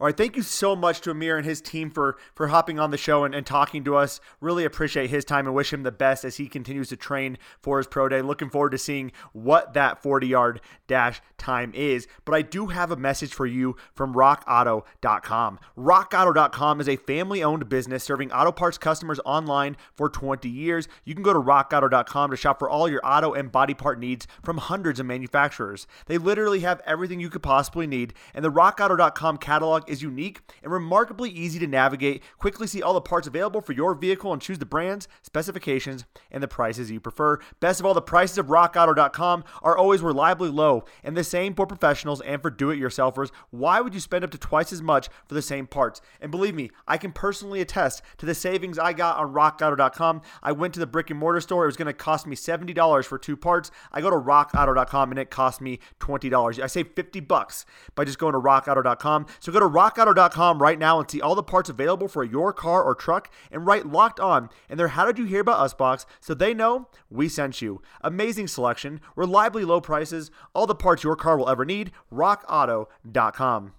All 0.00 0.06
right, 0.06 0.16
thank 0.16 0.34
you 0.34 0.42
so 0.42 0.74
much 0.74 1.02
to 1.02 1.12
Ihmir 1.12 1.36
and 1.36 1.44
his 1.44 1.60
team 1.60 1.90
for 1.90 2.16
for 2.34 2.48
hopping 2.48 2.80
on 2.80 2.90
the 2.90 2.96
show 2.96 3.24
and, 3.24 3.34
and 3.34 3.44
talking 3.44 3.84
to 3.84 3.96
us. 3.96 4.18
Really 4.40 4.64
appreciate 4.64 5.10
his 5.10 5.26
time 5.26 5.46
and 5.46 5.54
wish 5.54 5.74
him 5.74 5.82
the 5.82 5.92
best 5.92 6.24
as 6.24 6.38
he 6.38 6.48
continues 6.48 6.88
to 6.88 6.96
train 6.96 7.36
for 7.60 7.76
his 7.76 7.86
pro 7.86 8.08
day. 8.08 8.22
Looking 8.22 8.48
forward 8.48 8.70
to 8.70 8.78
seeing 8.78 9.12
what 9.34 9.74
that 9.74 10.02
40 10.02 10.26
yard 10.26 10.62
dash 10.86 11.20
time 11.36 11.72
is. 11.74 12.06
But 12.24 12.34
I 12.34 12.40
do 12.40 12.68
have 12.68 12.90
a 12.90 12.96
message 12.96 13.34
for 13.34 13.44
you 13.44 13.76
from 13.92 14.14
rockauto.com. 14.14 15.58
Rockauto.com 15.76 16.80
is 16.80 16.88
a 16.88 16.96
family 16.96 17.42
owned 17.42 17.68
business 17.68 18.02
serving 18.02 18.32
auto 18.32 18.52
parts 18.52 18.78
customers 18.78 19.20
online 19.26 19.76
for 19.92 20.08
20 20.08 20.48
years. 20.48 20.88
You 21.04 21.12
can 21.12 21.22
go 21.22 21.34
to 21.34 21.38
rockauto.com 21.40 22.30
to 22.30 22.38
shop 22.38 22.58
for 22.58 22.70
all 22.70 22.88
your 22.88 23.02
auto 23.04 23.34
and 23.34 23.52
body 23.52 23.74
part 23.74 24.00
needs 24.00 24.26
from 24.42 24.56
hundreds 24.56 24.98
of 24.98 25.04
manufacturers. 25.04 25.86
They 26.06 26.16
literally 26.16 26.60
have 26.60 26.80
everything 26.86 27.20
you 27.20 27.28
could 27.28 27.42
possibly 27.42 27.86
need, 27.86 28.14
and 28.32 28.42
the 28.42 28.50
rockauto.com 28.50 29.36
catalog 29.36 29.89
is 29.90 30.02
unique 30.02 30.40
and 30.62 30.72
remarkably 30.72 31.30
easy 31.30 31.58
to 31.58 31.66
navigate. 31.66 32.22
Quickly 32.38 32.66
see 32.66 32.82
all 32.82 32.94
the 32.94 33.00
parts 33.00 33.26
available 33.26 33.60
for 33.60 33.72
your 33.72 33.94
vehicle 33.94 34.32
and 34.32 34.40
choose 34.40 34.58
the 34.58 34.66
brands, 34.66 35.08
specifications, 35.22 36.04
and 36.30 36.42
the 36.42 36.48
prices 36.48 36.90
you 36.90 37.00
prefer. 37.00 37.38
Best 37.60 37.80
of 37.80 37.86
all, 37.86 37.94
the 37.94 38.00
prices 38.00 38.38
of 38.38 38.46
rockauto.com 38.46 39.44
are 39.62 39.76
always 39.76 40.00
reliably 40.00 40.48
low 40.48 40.84
and 41.02 41.16
the 41.16 41.24
same 41.24 41.54
for 41.54 41.66
professionals 41.66 42.20
and 42.20 42.40
for 42.40 42.50
do 42.50 42.70
it 42.70 42.78
yourselfers. 42.78 43.30
Why 43.50 43.80
would 43.80 43.94
you 43.94 44.00
spend 44.00 44.24
up 44.24 44.30
to 44.30 44.38
twice 44.38 44.72
as 44.72 44.82
much 44.82 45.08
for 45.26 45.34
the 45.34 45.42
same 45.42 45.66
parts? 45.66 46.00
And 46.20 46.30
believe 46.30 46.54
me, 46.54 46.70
I 46.86 46.96
can 46.96 47.12
personally 47.12 47.60
attest 47.60 48.02
to 48.18 48.26
the 48.26 48.34
savings 48.34 48.78
I 48.78 48.92
got 48.92 49.18
on 49.18 49.32
rockauto.com. 49.32 50.22
I 50.42 50.52
went 50.52 50.74
to 50.74 50.80
the 50.80 50.86
brick 50.86 51.10
and 51.10 51.18
mortar 51.18 51.40
store, 51.40 51.64
it 51.64 51.68
was 51.68 51.76
going 51.76 51.86
to 51.86 51.92
cost 51.92 52.26
me 52.26 52.36
$70 52.36 53.04
for 53.04 53.18
two 53.18 53.36
parts. 53.36 53.70
I 53.92 54.00
go 54.00 54.10
to 54.10 54.16
rockauto.com 54.16 55.10
and 55.10 55.18
it 55.18 55.30
cost 55.30 55.60
me 55.60 55.78
$20. 56.00 56.62
I 56.62 56.66
saved 56.66 56.94
50 56.94 57.20
bucks 57.20 57.64
by 57.94 58.04
just 58.04 58.18
going 58.18 58.32
to 58.32 58.40
rockauto.com. 58.40 59.26
So 59.40 59.52
go 59.52 59.60
to 59.60 59.66
rockauto.com 59.80 60.60
right 60.60 60.78
now 60.78 61.00
and 61.00 61.10
see 61.10 61.22
all 61.22 61.34
the 61.34 61.42
parts 61.42 61.70
available 61.70 62.06
for 62.06 62.22
your 62.22 62.52
car 62.52 62.82
or 62.82 62.94
truck 62.94 63.30
and 63.50 63.66
write 63.66 63.86
locked 63.86 64.20
on 64.20 64.50
in 64.68 64.76
their 64.76 64.88
How 64.88 65.06
Did 65.06 65.18
You 65.18 65.24
Hear 65.24 65.40
About 65.40 65.60
Us 65.60 65.72
box 65.72 66.04
so 66.20 66.34
they 66.34 66.52
know 66.52 66.88
we 67.08 67.30
sent 67.30 67.62
you. 67.62 67.80
Amazing 68.02 68.48
selection, 68.48 69.00
reliably 69.16 69.64
low 69.64 69.80
prices, 69.80 70.30
all 70.54 70.66
the 70.66 70.74
parts 70.74 71.02
your 71.02 71.16
car 71.16 71.38
will 71.38 71.48
ever 71.48 71.64
need. 71.64 71.92
RockAuto.com. 72.12 73.72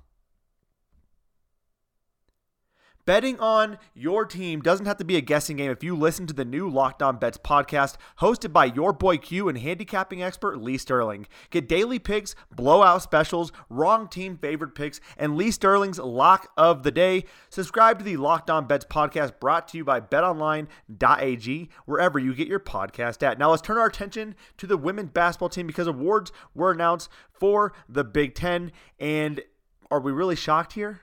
Betting 3.05 3.39
on 3.39 3.79
your 3.95 4.25
team 4.25 4.61
doesn't 4.61 4.85
have 4.85 4.97
to 4.97 5.03
be 5.03 5.17
a 5.17 5.21
guessing 5.21 5.57
game 5.57 5.71
if 5.71 5.83
you 5.83 5.95
listen 5.95 6.27
to 6.27 6.33
the 6.33 6.45
new 6.45 6.69
Locked 6.69 7.01
On 7.01 7.17
Bets 7.17 7.39
podcast 7.39 7.95
hosted 8.19 8.53
by 8.53 8.65
your 8.65 8.93
boy 8.93 9.17
Q 9.17 9.49
and 9.49 9.57
handicapping 9.57 10.21
expert 10.21 10.61
Lee 10.61 10.77
Sterling. 10.77 11.25
Get 11.49 11.67
daily 11.67 11.97
picks, 11.97 12.35
blowout 12.55 13.01
specials, 13.01 13.51
wrong 13.69 14.07
team 14.07 14.37
favorite 14.37 14.75
picks, 14.75 15.01
and 15.17 15.35
Lee 15.35 15.49
Sterling's 15.49 15.97
lock 15.97 16.51
of 16.55 16.83
the 16.83 16.91
day. 16.91 17.25
Subscribe 17.49 17.97
to 17.97 18.05
the 18.05 18.17
Locked 18.17 18.51
On 18.51 18.67
Bets 18.67 18.85
podcast 18.85 19.39
brought 19.39 19.67
to 19.69 19.77
you 19.77 19.83
by 19.83 19.99
betonline.ag, 19.99 21.69
wherever 21.85 22.19
you 22.19 22.35
get 22.35 22.47
your 22.47 22.59
podcast 22.59 23.23
at. 23.23 23.39
Now 23.39 23.49
let's 23.49 23.63
turn 23.63 23.79
our 23.79 23.87
attention 23.87 24.35
to 24.57 24.67
the 24.67 24.77
women's 24.77 25.09
basketball 25.09 25.49
team 25.49 25.65
because 25.65 25.87
awards 25.87 26.31
were 26.53 26.71
announced 26.71 27.09
for 27.31 27.73
the 27.89 28.03
Big 28.03 28.35
Ten. 28.35 28.71
And 28.99 29.41
are 29.89 29.99
we 29.99 30.11
really 30.11 30.35
shocked 30.35 30.73
here? 30.73 31.01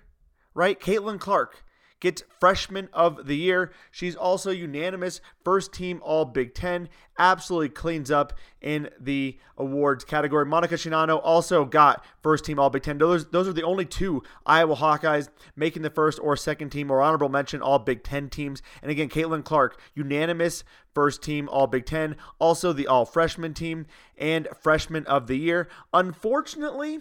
Right? 0.55 0.78
Caitlin 0.78 1.19
Clark 1.19 1.64
gets 2.00 2.23
Freshman 2.40 2.88
of 2.93 3.26
the 3.26 3.37
Year. 3.37 3.73
She's 3.90 4.14
also 4.14 4.50
unanimous 4.50 5.21
first 5.45 5.73
team 5.73 6.00
All 6.02 6.25
Big 6.25 6.55
Ten. 6.55 6.88
Absolutely 7.19 7.71
cleans 7.71 8.11
up 8.11 8.33
in 8.61 8.88
the 9.00 9.38
awards 9.57 10.05
category. 10.05 10.47
Monica 10.47 10.76
Czinano 10.76 11.21
also 11.23 11.64
got 11.64 12.05
first 12.23 12.45
team 12.45 12.59
All 12.59 12.71
Big 12.71 12.83
Ten. 12.83 12.99
Those, 12.99 13.26
those 13.31 13.49
are 13.49 13.52
the 13.52 13.64
only 13.64 13.85
two 13.85 14.23
Iowa 14.47 14.76
Hawkeyes 14.76 15.28
making 15.57 15.83
the 15.83 15.90
first 15.90 16.21
or 16.23 16.37
second 16.37 16.71
team 16.71 16.90
or 16.90 17.02
honorable 17.02 17.28
mention 17.28 17.62
All 17.62 17.78
Big 17.78 18.05
Ten 18.05 18.31
teams. 18.31 18.62
And 18.83 18.90
again, 18.90 19.09
Caitlin 19.09 19.45
Clark, 19.45 19.81
unanimous 19.95 20.64
first 20.95 21.23
team 21.23 21.49
All 21.49 21.67
Big 21.67 21.87
Ten. 21.87 22.17
Also 22.38 22.73
the 22.73 22.87
All 22.87 23.05
Freshman 23.05 23.55
team 23.55 23.87
and 24.17 24.47
Freshman 24.61 25.07
of 25.07 25.26
the 25.26 25.37
Year. 25.37 25.69
Unfortunately, 25.93 26.99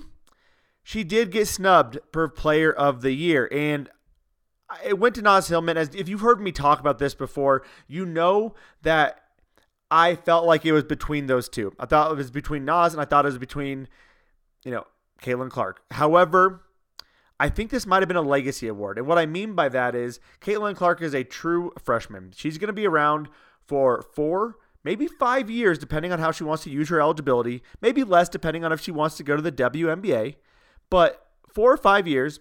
she 0.81 1.03
did 1.03 1.31
get 1.31 1.47
snubbed 1.47 1.99
per 2.11 2.29
player 2.29 2.71
of 2.71 3.01
the 3.01 3.11
year. 3.11 3.49
And 3.51 3.89
it 4.85 4.99
went 4.99 5.15
to 5.15 5.21
Naz 5.21 5.47
Hillmon. 5.47 5.77
As 5.77 5.93
if 5.95 6.09
you've 6.09 6.21
heard 6.21 6.41
me 6.41 6.51
talk 6.51 6.79
about 6.79 6.99
this 6.99 7.15
before, 7.15 7.63
you 7.87 8.05
know 8.05 8.55
that 8.81 9.21
I 9.89 10.15
felt 10.15 10.45
like 10.45 10.65
it 10.65 10.73
was 10.73 10.83
between 10.83 11.27
those 11.27 11.47
two. 11.47 11.73
I 11.79 11.85
thought 11.85 12.11
it 12.11 12.17
was 12.17 12.31
between 12.31 12.65
Nas 12.65 12.93
and 12.93 13.01
I 13.01 13.05
thought 13.05 13.25
it 13.25 13.29
was 13.29 13.37
between, 13.37 13.87
you 14.63 14.71
know, 14.71 14.85
Caitlin 15.21 15.49
Clark. 15.49 15.81
However, 15.91 16.63
I 17.39 17.49
think 17.49 17.69
this 17.69 17.85
might 17.85 18.01
have 18.01 18.07
been 18.07 18.17
a 18.17 18.21
legacy 18.21 18.67
award. 18.67 18.97
And 18.97 19.07
what 19.07 19.17
I 19.17 19.25
mean 19.25 19.53
by 19.53 19.69
that 19.69 19.95
is 19.95 20.19
Caitlin 20.41 20.75
Clark 20.75 21.01
is 21.01 21.13
a 21.13 21.23
true 21.23 21.71
freshman. 21.81 22.33
She's 22.35 22.57
going 22.57 22.67
to 22.67 22.73
be 22.73 22.87
around 22.87 23.29
for 23.65 24.01
four, 24.13 24.57
maybe 24.83 25.07
five 25.07 25.49
years, 25.49 25.77
depending 25.77 26.11
on 26.11 26.19
how 26.19 26.31
she 26.31 26.43
wants 26.43 26.63
to 26.63 26.69
use 26.69 26.89
her 26.89 26.99
eligibility, 26.99 27.61
maybe 27.81 28.03
less, 28.03 28.27
depending 28.27 28.65
on 28.65 28.71
if 28.71 28.81
she 28.81 28.91
wants 28.91 29.17
to 29.17 29.23
go 29.23 29.35
to 29.35 29.41
the 29.41 29.51
WNBA. 29.51 30.35
But 30.89 31.27
four 31.53 31.71
or 31.71 31.77
five 31.77 32.07
years, 32.07 32.39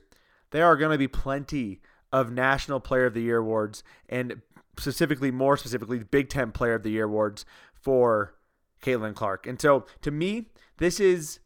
there 0.50 0.66
are 0.66 0.76
going 0.76 0.92
to 0.92 0.98
be 0.98 1.08
plenty 1.08 1.80
of 2.12 2.30
National 2.30 2.80
Player 2.80 3.06
of 3.06 3.14
the 3.14 3.22
Year 3.22 3.38
awards 3.38 3.82
and 4.08 4.40
specifically, 4.78 5.30
more 5.30 5.56
specifically, 5.56 5.98
Big 5.98 6.28
Ten 6.28 6.52
Player 6.52 6.74
of 6.74 6.82
the 6.82 6.90
Year 6.90 7.04
awards 7.04 7.44
for 7.74 8.34
Caitlin 8.82 9.14
Clark. 9.14 9.46
And 9.46 9.60
so, 9.60 9.86
to 10.02 10.10
me, 10.10 10.46
this 10.78 11.00
is 11.00 11.40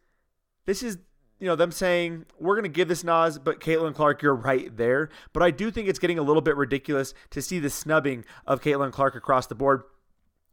this 0.66 0.82
is 0.82 0.98
you 1.38 1.46
know 1.46 1.56
them 1.56 1.72
saying 1.72 2.26
we're 2.38 2.54
going 2.54 2.64
to 2.64 2.68
give 2.68 2.88
this 2.88 3.04
Naz, 3.04 3.38
but 3.38 3.60
Caitlin 3.60 3.94
Clark, 3.94 4.22
you're 4.22 4.34
right 4.34 4.76
there. 4.76 5.08
But 5.32 5.42
I 5.42 5.50
do 5.50 5.70
think 5.70 5.88
it's 5.88 5.98
getting 5.98 6.18
a 6.18 6.22
little 6.22 6.42
bit 6.42 6.56
ridiculous 6.56 7.14
to 7.30 7.40
see 7.40 7.58
the 7.58 7.70
snubbing 7.70 8.24
of 8.46 8.60
Caitlin 8.60 8.92
Clark 8.92 9.14
across 9.14 9.46
the 9.46 9.54
board. 9.54 9.82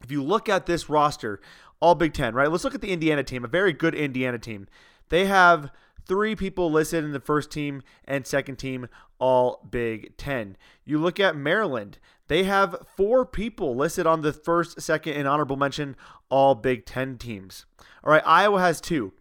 If 0.02 0.12
you 0.12 0.22
look 0.22 0.48
at 0.48 0.66
this 0.66 0.88
roster, 0.88 1.40
all 1.80 1.94
Big 1.94 2.14
Ten, 2.14 2.34
right? 2.34 2.50
Let's 2.50 2.64
look 2.64 2.74
at 2.74 2.80
the 2.80 2.92
Indiana 2.92 3.24
team, 3.24 3.44
a 3.44 3.48
very 3.48 3.72
good 3.72 3.94
Indiana 3.94 4.38
team. 4.38 4.68
They 5.08 5.26
have 5.26 5.70
three 6.08 6.34
people 6.34 6.70
listed 6.70 7.04
in 7.04 7.12
the 7.12 7.20
first 7.20 7.50
team 7.50 7.82
and 8.04 8.26
second 8.26 8.56
team 8.56 8.88
all 9.18 9.66
Big 9.70 10.16
Ten. 10.16 10.56
You 10.84 10.98
look 10.98 11.20
at 11.20 11.36
Maryland, 11.36 11.98
they 12.28 12.44
have 12.44 12.76
four 12.96 13.24
people 13.24 13.76
listed 13.76 14.06
on 14.06 14.22
the 14.22 14.32
first, 14.32 14.80
second, 14.80 15.14
and 15.14 15.28
honorable 15.28 15.56
mention 15.56 15.96
all 16.30 16.54
Big 16.54 16.86
Ten 16.86 17.18
teams. 17.18 17.66
All 18.02 18.10
right, 18.10 18.22
Iowa 18.26 18.60
has 18.60 18.80
two 18.80 19.12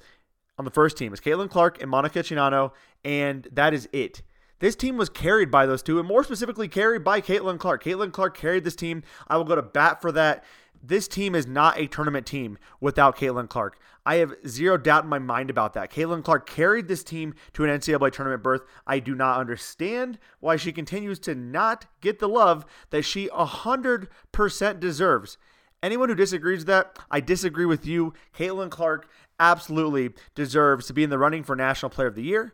on 0.57 0.65
the 0.65 0.71
first 0.71 0.97
team. 0.97 1.13
It's 1.13 1.21
Caitlin 1.21 1.49
Clark 1.49 1.81
and 1.81 1.91
Monica 1.91 2.19
Czinano, 2.19 2.71
and 3.03 3.47
that 3.51 3.73
is 3.73 3.87
it. 3.91 4.21
This 4.59 4.75
team 4.75 4.97
was 4.97 5.09
carried 5.09 5.51
by 5.51 5.67
those 5.67 5.83
two, 5.83 5.99
and 5.99 6.07
more 6.07 6.23
specifically, 6.23 6.67
carried 6.67 7.03
by 7.03 7.21
Caitlin 7.21 7.59
Clark. 7.59 7.83
Caitlin 7.83 8.11
Clark 8.11 8.35
carried 8.35 8.63
this 8.63 8.75
team. 8.75 9.03
I 9.27 9.37
will 9.37 9.43
go 9.43 9.55
to 9.55 9.61
bat 9.61 10.01
for 10.01 10.11
that 10.13 10.43
this 10.81 11.07
team 11.07 11.35
is 11.35 11.47
not 11.47 11.77
a 11.77 11.87
tournament 11.87 12.25
team 12.25 12.57
without 12.79 13.17
Caitlin 13.17 13.49
Clark. 13.49 13.79
I 14.05 14.15
have 14.15 14.35
zero 14.47 14.77
doubt 14.77 15.03
in 15.03 15.09
my 15.09 15.19
mind 15.19 15.49
about 15.49 15.73
that. 15.73 15.91
Caitlin 15.91 16.23
Clark 16.23 16.49
carried 16.49 16.87
this 16.87 17.03
team 17.03 17.33
to 17.53 17.65
an 17.65 17.69
NCAA 17.69 18.11
tournament 18.11 18.43
berth. 18.43 18.61
I 18.85 18.99
do 18.99 19.15
not 19.15 19.39
understand 19.39 20.17
why 20.39 20.55
she 20.55 20.71
continues 20.71 21.19
to 21.19 21.35
not 21.35 21.87
get 22.01 22.19
the 22.19 22.29
love 22.29 22.65
that 22.89 23.03
she 23.03 23.27
100% 23.27 24.79
deserves. 24.79 25.37
Anyone 25.83 26.09
who 26.09 26.15
disagrees 26.15 26.59
with 26.59 26.67
that, 26.67 26.97
I 27.11 27.19
disagree 27.19 27.65
with 27.65 27.85
you. 27.85 28.13
Caitlin 28.35 28.71
Clark 28.71 29.07
absolutely 29.39 30.11
deserves 30.35 30.87
to 30.87 30.93
be 30.93 31.03
in 31.03 31.09
the 31.09 31.19
running 31.19 31.43
for 31.43 31.55
National 31.55 31.89
Player 31.89 32.07
of 32.07 32.15
the 32.15 32.23
Year. 32.23 32.53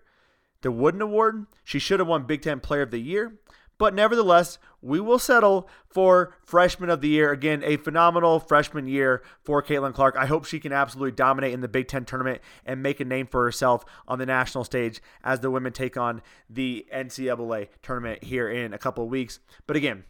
The 0.62 0.72
Wooden 0.72 1.02
Award, 1.02 1.46
she 1.64 1.80
should 1.80 2.00
have 2.00 2.08
won 2.08 2.24
Big 2.24 2.42
Ten 2.42 2.60
Player 2.60 2.82
of 2.82 2.92
the 2.92 3.00
Year. 3.00 3.40
But 3.78 3.94
nevertheless, 3.94 4.60
we 4.82 5.00
will 5.00 5.20
settle 5.20 5.70
for 5.88 6.36
freshman 6.44 6.90
of 6.90 7.02
the 7.02 7.08
year. 7.08 7.32
Again, 7.32 7.64
a 7.64 7.78
phenomenal 7.78 8.40
freshman 8.40 8.88
year 8.88 9.24
for 9.42 9.64
Caitlin 9.64 9.94
Clark. 9.94 10.16
I 10.18 10.26
hope 10.26 10.46
she 10.46 10.60
can 10.60 10.74
absolutely 10.74 11.12
dominate 11.12 11.54
in 11.54 11.62
the 11.62 11.68
Big 11.68 11.88
Ten 11.88 12.06
tournament 12.06 12.42
and 12.66 12.84
make 12.84 13.00
a 13.00 13.06
name 13.06 13.28
for 13.28 13.44
herself 13.44 13.86
on 14.08 14.20
the 14.20 14.26
national 14.26 14.64
stage 14.64 15.02
as 15.24 15.40
the 15.40 15.52
women 15.52 15.74
take 15.74 15.98
on 15.98 16.22
the 16.50 16.86
NCAA 16.94 17.70
tournament 17.82 18.24
here 18.24 18.50
in 18.50 18.74
a 18.74 18.78
couple 18.78 19.04
of 19.04 19.10
weeks. 19.10 19.40
But 19.68 19.76
again, 19.76 20.04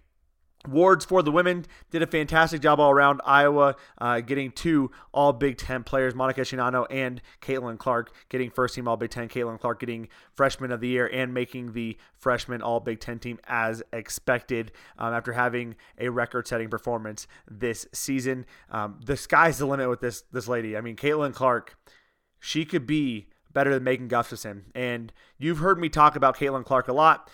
Wards 0.67 1.03
for 1.03 1.22
the 1.22 1.32
women 1.32 1.65
did 1.91 2.01
a 2.01 2.08
fantastic 2.08 2.62
job 2.62 2.79
all 2.79 2.89
around. 2.89 3.22
Iowa 3.25 3.75
uh, 3.98 4.22
getting 4.22 4.51
two 4.51 4.91
All 5.12 5.34
Big 5.34 5.58
Ten 5.58 5.84
players, 5.84 6.15
Monica 6.15 6.41
Czinano 6.41 6.86
and 6.89 7.22
Caitlin 7.41 7.77
Clark, 7.77 8.13
getting 8.29 8.50
first 8.50 8.75
team 8.75 8.88
All 8.88 8.96
Big 8.96 9.10
Ten. 9.10 9.27
Caitlin 9.27 9.60
Clark 9.60 9.82
getting 9.82 10.08
Freshman 10.36 10.72
of 10.72 10.79
the 10.79 10.88
Year 10.88 11.08
and 11.08 11.34
making 11.34 11.74
the 11.74 11.98
freshman 12.15 12.62
All 12.62 12.79
Big 12.79 13.01
Ten 13.01 13.20
team 13.20 13.39
as 13.46 13.84
expected 13.91 14.72
um, 14.98 15.13
after 15.13 15.34
having 15.34 15.75
a 16.00 16.08
record-setting 16.08 16.70
performance 16.70 17.27
this 17.50 17.86
season. 17.91 18.46
Um, 18.72 19.01
the 19.05 19.17
sky's 19.17 19.58
the 19.58 19.65
limit 19.65 19.89
with 19.89 20.00
this 20.00 20.24
this 20.32 20.48
lady. 20.48 20.77
I 20.77 20.82
mean, 20.82 20.96
Caitlin 20.96 21.34
Clark, 21.34 21.77
she 22.39 22.63
could 22.63 22.88
be 22.88 23.27
better 23.51 23.74
than 23.74 23.84
Megan 23.84 24.08
Gustafson, 24.08 24.72
and 24.74 25.12
you've 25.38 25.60
heard 25.60 25.77
me 25.77 25.89
talk 25.89 26.15
about 26.15 26.38
Caitlin 26.38 26.65
Clark 26.65 26.88
a 26.88 26.93
lot 26.93 27.29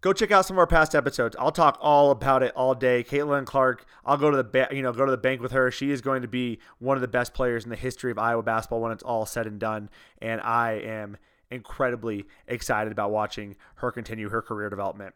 go 0.00 0.12
check 0.12 0.30
out 0.30 0.46
some 0.46 0.56
of 0.56 0.58
our 0.58 0.66
past 0.66 0.94
episodes. 0.94 1.36
I'll 1.38 1.52
talk 1.52 1.78
all 1.80 2.10
about 2.10 2.42
it 2.42 2.52
all 2.54 2.74
day. 2.74 3.02
Caitlin 3.04 3.44
Clark, 3.44 3.84
I'll 4.04 4.16
go 4.16 4.30
to 4.30 4.36
the 4.36 4.44
ba- 4.44 4.68
you 4.70 4.82
know 4.82 4.92
go 4.92 5.04
to 5.04 5.10
the 5.10 5.16
bank 5.16 5.40
with 5.40 5.52
her. 5.52 5.70
She 5.70 5.90
is 5.90 6.00
going 6.00 6.22
to 6.22 6.28
be 6.28 6.58
one 6.78 6.96
of 6.96 7.00
the 7.00 7.08
best 7.08 7.34
players 7.34 7.64
in 7.64 7.70
the 7.70 7.76
history 7.76 8.10
of 8.10 8.18
Iowa 8.18 8.42
basketball 8.42 8.80
when 8.80 8.92
it's 8.92 9.02
all 9.02 9.26
said 9.26 9.46
and 9.46 9.58
done, 9.58 9.90
and 10.20 10.40
I 10.40 10.72
am 10.72 11.16
incredibly 11.50 12.26
excited 12.46 12.92
about 12.92 13.10
watching 13.10 13.56
her 13.76 13.90
continue 13.90 14.28
her 14.30 14.42
career 14.42 14.68
development. 14.68 15.14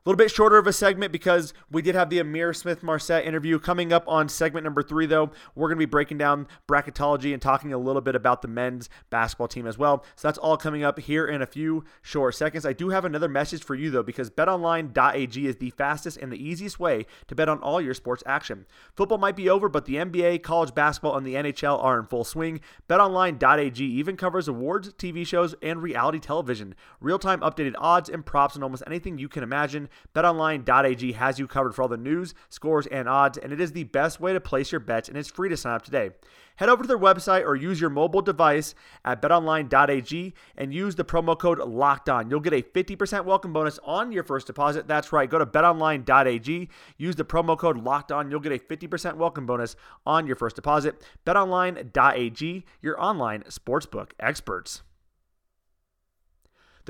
A 0.00 0.08
little 0.08 0.16
bit 0.16 0.30
shorter 0.30 0.56
of 0.56 0.66
a 0.66 0.72
segment 0.72 1.12
because 1.12 1.52
we 1.70 1.82
did 1.82 1.94
have 1.94 2.08
the 2.08 2.20
Ihmir 2.20 2.56
Smith 2.56 2.82
Marsette 2.82 3.26
interview 3.26 3.58
coming 3.58 3.92
up 3.92 4.02
on 4.08 4.30
segment 4.30 4.64
number 4.64 4.82
three, 4.82 5.04
though. 5.04 5.30
We're 5.54 5.68
going 5.68 5.76
to 5.76 5.86
be 5.86 5.90
breaking 5.90 6.16
down 6.16 6.48
bracketology 6.66 7.34
and 7.34 7.42
talking 7.42 7.74
a 7.74 7.76
little 7.76 8.00
bit 8.00 8.14
about 8.14 8.40
the 8.40 8.48
men's 8.48 8.88
basketball 9.10 9.48
team 9.48 9.66
as 9.66 9.76
well. 9.76 10.02
So 10.16 10.26
that's 10.26 10.38
all 10.38 10.56
coming 10.56 10.82
up 10.82 11.00
here 11.00 11.26
in 11.26 11.42
a 11.42 11.46
few 11.46 11.84
short 12.00 12.34
seconds. 12.34 12.64
I 12.64 12.72
do 12.72 12.88
have 12.88 13.04
another 13.04 13.28
message 13.28 13.62
for 13.62 13.74
you, 13.74 13.90
though, 13.90 14.02
because 14.02 14.30
betonline.ag 14.30 15.46
is 15.46 15.56
the 15.56 15.68
fastest 15.68 16.16
and 16.16 16.32
the 16.32 16.42
easiest 16.42 16.80
way 16.80 17.04
to 17.26 17.34
bet 17.34 17.50
on 17.50 17.58
all 17.58 17.78
your 17.78 17.92
sports 17.92 18.22
action. 18.24 18.64
Football 18.96 19.18
might 19.18 19.36
be 19.36 19.50
over, 19.50 19.68
but 19.68 19.84
the 19.84 19.96
NBA, 19.96 20.42
college 20.42 20.74
basketball, 20.74 21.18
and 21.18 21.26
the 21.26 21.34
NHL 21.34 21.78
are 21.84 22.00
in 22.00 22.06
full 22.06 22.24
swing. 22.24 22.62
BetOnline.ag 22.88 23.84
even 23.84 24.16
covers 24.16 24.48
awards, 24.48 24.94
TV 24.94 25.26
shows, 25.26 25.54
and 25.60 25.82
reality 25.82 26.20
television. 26.20 26.74
Real 27.02 27.18
time 27.18 27.40
updated 27.40 27.74
odds 27.76 28.08
and 28.08 28.24
props 28.24 28.56
on 28.56 28.62
almost 28.62 28.82
anything 28.86 29.18
you 29.18 29.28
can 29.28 29.42
imagine. 29.42 29.89
BetOnline.ag 30.14 31.12
has 31.12 31.38
you 31.38 31.46
covered 31.46 31.74
for 31.74 31.82
all 31.82 31.88
the 31.88 31.96
news, 31.96 32.34
scores, 32.48 32.86
and 32.86 33.08
odds, 33.08 33.38
and 33.38 33.52
it 33.52 33.60
is 33.60 33.72
the 33.72 33.84
best 33.84 34.20
way 34.20 34.32
to 34.32 34.40
place 34.40 34.72
your 34.72 34.80
bets, 34.80 35.08
and 35.08 35.16
it's 35.16 35.30
free 35.30 35.48
to 35.48 35.56
sign 35.56 35.74
up 35.74 35.82
today. 35.82 36.10
Head 36.56 36.68
over 36.68 36.82
to 36.82 36.86
their 36.86 36.98
website 36.98 37.46
or 37.46 37.56
use 37.56 37.80
your 37.80 37.88
mobile 37.88 38.20
device 38.20 38.74
at 39.02 39.22
betonline.ag 39.22 40.34
and 40.58 40.74
use 40.74 40.94
the 40.94 41.06
promo 41.06 41.38
code 41.38 41.58
locked 41.58 42.10
on. 42.10 42.28
You'll 42.28 42.40
get 42.40 42.52
a 42.52 42.60
50% 42.60 43.24
welcome 43.24 43.54
bonus 43.54 43.78
on 43.82 44.12
your 44.12 44.24
first 44.24 44.46
deposit. 44.46 44.86
That's 44.86 45.10
right. 45.10 45.30
Go 45.30 45.38
to 45.38 45.46
betonline.ag, 45.46 46.68
use 46.98 47.16
the 47.16 47.24
promo 47.24 47.56
code 47.56 47.78
locked 47.78 48.12
on. 48.12 48.30
You'll 48.30 48.40
get 48.40 48.52
a 48.52 48.58
50% 48.58 49.16
welcome 49.16 49.46
bonus 49.46 49.74
on 50.04 50.26
your 50.26 50.36
first 50.36 50.54
deposit. 50.56 51.02
Betonline.ag, 51.24 52.64
your 52.82 53.02
online 53.02 53.42
sportsbook 53.44 54.10
experts. 54.20 54.82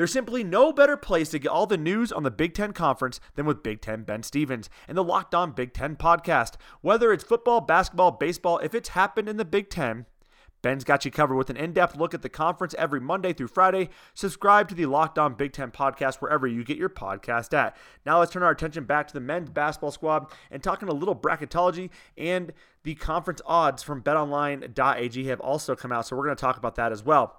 There's 0.01 0.13
simply 0.13 0.43
no 0.43 0.73
better 0.73 0.97
place 0.97 1.29
to 1.29 1.39
get 1.39 1.51
all 1.51 1.67
the 1.67 1.77
news 1.77 2.11
on 2.11 2.23
the 2.23 2.31
Big 2.31 2.55
Ten 2.55 2.73
Conference 2.73 3.21
than 3.35 3.45
with 3.45 3.63
Big 3.63 3.83
Ten 3.83 4.03
Ben 4.03 4.23
Stevens 4.23 4.71
and 4.89 4.97
the 4.97 5.05
Locked 5.05 5.35
On 5.35 5.53
Big 5.53 5.75
Ten 5.75 5.95
podcast. 5.95 6.55
Whether 6.81 7.13
it's 7.13 7.23
football, 7.23 7.61
basketball, 7.61 8.13
baseball, 8.13 8.57
if 8.61 8.75
it's 8.75 8.89
happened 8.89 9.29
in 9.29 9.37
the 9.37 9.45
Big 9.45 9.69
Ten, 9.69 10.07
Ben's 10.63 10.85
got 10.85 11.05
you 11.05 11.11
covered 11.11 11.35
with 11.35 11.51
an 11.51 11.59
in 11.59 11.75
depth 11.75 11.99
look 11.99 12.15
at 12.15 12.23
the 12.23 12.31
conference 12.31 12.75
every 12.79 12.99
Monday 12.99 13.35
through 13.35 13.49
Friday. 13.49 13.91
Subscribe 14.15 14.71
to 14.71 14.75
the 14.75 14.87
Locked 14.87 15.19
On 15.19 15.35
Big 15.35 15.53
Ten 15.53 15.71
podcast 15.71 16.15
wherever 16.15 16.47
you 16.47 16.65
get 16.65 16.79
your 16.79 16.89
podcast 16.89 17.53
at. 17.53 17.77
Now 18.07 18.21
let's 18.21 18.33
turn 18.33 18.43
our 18.43 18.53
attention 18.53 18.85
back 18.85 19.07
to 19.09 19.13
the 19.13 19.21
men's 19.21 19.51
basketball 19.51 19.91
squad 19.91 20.33
and 20.51 20.63
talking 20.63 20.89
a 20.89 20.95
little 20.95 21.15
bracketology 21.15 21.91
and 22.17 22.55
the 22.85 22.95
conference 22.95 23.43
odds 23.45 23.83
from 23.83 24.03
betonline.ag 24.03 25.25
have 25.27 25.41
also 25.41 25.77
come 25.77 25.93
out. 25.93 26.07
So 26.07 26.17
we're 26.17 26.25
going 26.25 26.37
to 26.37 26.41
talk 26.41 26.57
about 26.57 26.77
that 26.77 26.91
as 26.91 27.05
well. 27.05 27.37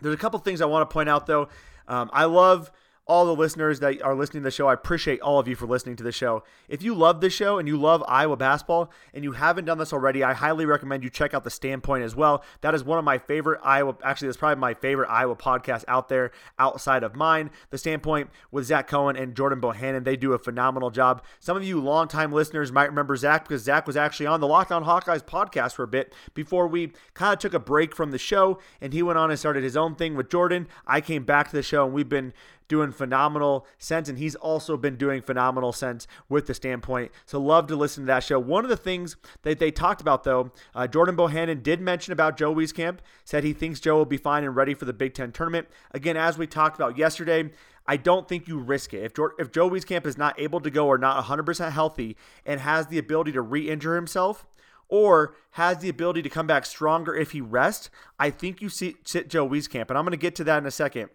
There's 0.00 0.14
a 0.14 0.18
couple 0.18 0.38
things 0.38 0.60
I 0.60 0.66
want 0.66 0.88
to 0.88 0.92
point 0.92 1.08
out 1.08 1.26
though. 1.26 1.48
Um, 1.88 2.10
I 2.12 2.26
love 2.26 2.70
all 3.08 3.24
the 3.24 3.34
listeners 3.34 3.80
that 3.80 4.02
are 4.02 4.14
listening 4.14 4.42
to 4.42 4.46
the 4.46 4.50
show. 4.50 4.68
I 4.68 4.74
appreciate 4.74 5.20
all 5.20 5.38
of 5.38 5.48
you 5.48 5.56
for 5.56 5.66
listening 5.66 5.96
to 5.96 6.04
the 6.04 6.12
show. 6.12 6.44
If 6.68 6.82
you 6.82 6.94
love 6.94 7.22
this 7.22 7.32
show 7.32 7.58
and 7.58 7.66
you 7.66 7.78
love 7.78 8.04
Iowa 8.06 8.36
basketball 8.36 8.90
and 9.14 9.24
you 9.24 9.32
haven't 9.32 9.64
done 9.64 9.78
this 9.78 9.94
already, 9.94 10.22
I 10.22 10.34
highly 10.34 10.66
recommend 10.66 11.02
you 11.02 11.08
check 11.10 11.32
out 11.32 11.42
The 11.42 11.50
Standpoint 11.50 12.04
as 12.04 12.14
well. 12.14 12.44
That 12.60 12.74
is 12.74 12.84
one 12.84 12.98
of 12.98 13.06
my 13.06 13.16
favorite 13.16 13.60
Iowa, 13.64 13.96
actually, 14.04 14.28
that's 14.28 14.36
probably 14.36 14.60
my 14.60 14.74
favorite 14.74 15.08
Iowa 15.08 15.36
podcast 15.36 15.84
out 15.88 16.10
there 16.10 16.30
outside 16.58 17.02
of 17.02 17.16
mine. 17.16 17.50
The 17.70 17.78
Standpoint 17.78 18.28
with 18.50 18.66
Zach 18.66 18.86
Cohen 18.86 19.16
and 19.16 19.34
Jordan 19.34 19.60
Bohannon. 19.60 20.04
They 20.04 20.16
do 20.16 20.34
a 20.34 20.38
phenomenal 20.38 20.90
job. 20.90 21.22
Some 21.40 21.56
of 21.56 21.64
you 21.64 21.80
longtime 21.80 22.30
listeners 22.30 22.70
might 22.70 22.90
remember 22.90 23.16
Zach 23.16 23.48
because 23.48 23.62
Zach 23.62 23.86
was 23.86 23.96
actually 23.96 24.26
on 24.26 24.40
the 24.40 24.46
Locked 24.46 24.70
On 24.70 24.84
Hawkeyes 24.84 25.24
podcast 25.24 25.72
for 25.72 25.82
a 25.82 25.88
bit 25.88 26.14
before 26.34 26.68
we 26.68 26.92
kind 27.14 27.32
of 27.32 27.38
took 27.38 27.54
a 27.54 27.58
break 27.58 27.96
from 27.96 28.10
the 28.10 28.18
show 28.18 28.58
and 28.82 28.92
he 28.92 29.02
went 29.02 29.18
on 29.18 29.30
and 29.30 29.38
started 29.38 29.64
his 29.64 29.78
own 29.78 29.94
thing 29.94 30.14
with 30.14 30.28
Jordan. 30.28 30.68
I 30.86 31.00
came 31.00 31.24
back 31.24 31.48
to 31.48 31.56
the 31.56 31.62
show 31.62 31.86
and 31.86 31.94
we've 31.94 32.08
been 32.08 32.34
doing 32.68 32.92
phenomenal 32.92 33.66
sense, 33.78 34.08
and 34.08 34.18
he's 34.18 34.34
also 34.36 34.76
been 34.76 34.96
doing 34.96 35.22
phenomenal 35.22 35.72
sense 35.72 36.06
with 36.28 36.46
the 36.46 36.54
standpoint. 36.54 37.10
So 37.26 37.40
love 37.40 37.66
to 37.68 37.76
listen 37.76 38.04
to 38.04 38.06
that 38.08 38.22
show. 38.22 38.38
One 38.38 38.64
of 38.64 38.70
the 38.70 38.76
things 38.76 39.16
that 39.42 39.58
they 39.58 39.70
talked 39.70 40.00
about, 40.00 40.24
though, 40.24 40.52
uh, 40.74 40.86
Jordan 40.86 41.16
Bohannon 41.16 41.62
did 41.62 41.80
mention 41.80 42.12
about 42.12 42.36
Joe 42.36 42.54
Wieskamp, 42.54 42.98
said 43.24 43.42
he 43.42 43.52
thinks 43.52 43.80
Joe 43.80 43.96
will 43.96 44.04
be 44.04 44.16
fine 44.16 44.44
and 44.44 44.54
ready 44.54 44.74
for 44.74 44.84
the 44.84 44.92
Big 44.92 45.14
Ten 45.14 45.32
tournament. 45.32 45.68
Again, 45.92 46.16
as 46.16 46.38
we 46.38 46.46
talked 46.46 46.76
about 46.76 46.98
yesterday, 46.98 47.50
I 47.86 47.96
don't 47.96 48.28
think 48.28 48.46
you 48.46 48.58
risk 48.58 48.92
it. 48.92 49.02
If, 49.02 49.14
Joe, 49.14 49.30
if 49.38 49.50
Joe 49.50 49.70
Wieskamp 49.70 50.06
is 50.06 50.18
not 50.18 50.38
able 50.38 50.60
to 50.60 50.70
go 50.70 50.86
or 50.86 50.98
not 50.98 51.24
100% 51.24 51.72
healthy 51.72 52.16
and 52.44 52.60
has 52.60 52.88
the 52.88 52.98
ability 52.98 53.32
to 53.32 53.40
re 53.40 53.68
injure 53.68 53.96
himself, 53.96 54.46
or 54.88 55.34
has 55.52 55.78
the 55.78 55.88
ability 55.88 56.22
to 56.22 56.28
come 56.28 56.46
back 56.46 56.64
stronger 56.64 57.14
if 57.14 57.32
he 57.32 57.40
rests, 57.40 57.90
I 58.18 58.30
think 58.30 58.62
you 58.62 58.68
see, 58.68 58.96
sit 59.04 59.28
Joe 59.28 59.46
Wieskamp. 59.46 59.88
And 59.88 59.98
I'm 59.98 60.04
going 60.04 60.12
to 60.12 60.16
get 60.16 60.34
to 60.36 60.44
that 60.44 60.58
in 60.58 60.66
a 60.66 60.70
second. 60.70 61.10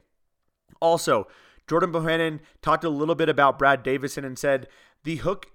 Also, 0.81 1.27
Jordan 1.67 1.91
Bohannon 1.91 2.39
talked 2.62 2.83
a 2.83 2.89
little 2.89 3.15
bit 3.15 3.29
about 3.29 3.57
Brad 3.57 3.83
Davison 3.83 4.25
and 4.25 4.38
said 4.38 4.67
the 5.03 5.17
hook 5.17 5.47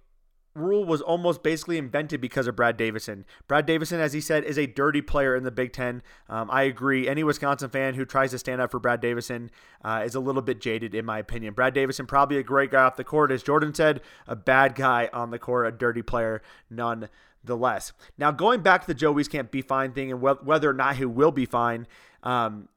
rule 0.58 0.84
was 0.84 1.00
almost 1.00 1.42
basically 1.42 1.78
invented 1.78 2.20
because 2.20 2.46
of 2.46 2.56
Brad 2.56 2.76
Davison. 2.76 3.24
Brad 3.46 3.66
Davison, 3.66 4.00
as 4.00 4.12
he 4.12 4.20
said, 4.20 4.44
is 4.44 4.58
a 4.58 4.66
dirty 4.66 5.00
player 5.00 5.34
in 5.34 5.44
the 5.44 5.50
Big 5.50 5.72
Ten. 5.72 6.02
Um, 6.28 6.50
I 6.50 6.62
agree. 6.62 7.08
Any 7.08 7.24
Wisconsin 7.24 7.70
fan 7.70 7.94
who 7.94 8.04
tries 8.04 8.32
to 8.32 8.38
stand 8.38 8.60
up 8.60 8.70
for 8.70 8.80
Brad 8.80 9.00
Davison 9.00 9.50
uh, 9.84 10.02
is 10.04 10.14
a 10.14 10.20
little 10.20 10.42
bit 10.42 10.60
jaded, 10.60 10.94
in 10.94 11.04
my 11.04 11.18
opinion. 11.18 11.54
Brad 11.54 11.74
Davison, 11.74 12.06
probably 12.06 12.38
a 12.38 12.42
great 12.42 12.70
guy 12.70 12.82
off 12.82 12.96
the 12.96 13.04
court. 13.04 13.30
As 13.30 13.42
Jordan 13.42 13.74
said, 13.74 14.00
a 14.26 14.36
bad 14.36 14.74
guy 14.74 15.08
on 15.12 15.30
the 15.30 15.38
court, 15.38 15.66
a 15.66 15.72
dirty 15.72 16.02
player, 16.02 16.42
nonetheless. 16.70 17.92
Now, 18.16 18.30
going 18.30 18.62
back 18.62 18.82
to 18.82 18.86
the 18.86 18.94
Joe 18.94 19.14
Wieskamp 19.14 19.50
be 19.50 19.62
fine 19.62 19.92
thing 19.92 20.10
and 20.10 20.20
wh- 20.20 20.44
whether 20.44 20.68
or 20.68 20.74
not 20.74 20.96
he 20.96 21.04
will 21.04 21.32
be 21.32 21.46
fine, 21.46 21.86
um, 22.22 22.68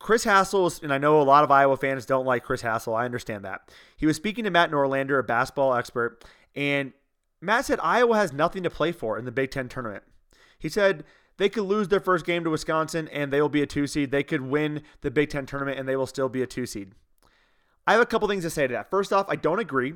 Chris 0.00 0.24
Hassel, 0.24 0.82
and 0.82 0.92
I 0.92 0.98
know 0.98 1.20
a 1.20 1.22
lot 1.22 1.44
of 1.44 1.50
Iowa 1.50 1.76
fans 1.76 2.06
don't 2.06 2.24
like 2.24 2.42
Chris 2.42 2.62
Hassel. 2.62 2.94
I 2.94 3.04
understand 3.04 3.44
that. 3.44 3.70
He 3.96 4.06
was 4.06 4.16
speaking 4.16 4.44
to 4.44 4.50
Matt 4.50 4.70
Norlander, 4.70 5.20
a 5.20 5.22
basketball 5.22 5.74
expert, 5.74 6.24
and 6.56 6.92
Matt 7.40 7.66
said 7.66 7.78
Iowa 7.82 8.16
has 8.16 8.32
nothing 8.32 8.62
to 8.62 8.70
play 8.70 8.92
for 8.92 9.18
in 9.18 9.26
the 9.26 9.30
Big 9.30 9.50
Ten 9.50 9.68
tournament. 9.68 10.02
He 10.58 10.68
said 10.68 11.04
they 11.36 11.48
could 11.48 11.64
lose 11.64 11.88
their 11.88 12.00
first 12.00 12.26
game 12.26 12.44
to 12.44 12.50
Wisconsin 12.50 13.08
and 13.08 13.32
they 13.32 13.40
will 13.40 13.48
be 13.48 13.62
a 13.62 13.66
two 13.66 13.86
seed. 13.86 14.10
They 14.10 14.22
could 14.22 14.42
win 14.42 14.82
the 15.02 15.10
Big 15.10 15.30
Ten 15.30 15.46
tournament 15.46 15.78
and 15.78 15.88
they 15.88 15.96
will 15.96 16.06
still 16.06 16.28
be 16.28 16.42
a 16.42 16.46
two 16.46 16.66
seed. 16.66 16.92
I 17.86 17.92
have 17.92 18.02
a 18.02 18.06
couple 18.06 18.28
things 18.28 18.44
to 18.44 18.50
say 18.50 18.66
to 18.66 18.72
that. 18.74 18.90
First 18.90 19.12
off, 19.12 19.26
I 19.28 19.36
don't 19.36 19.58
agree. 19.58 19.94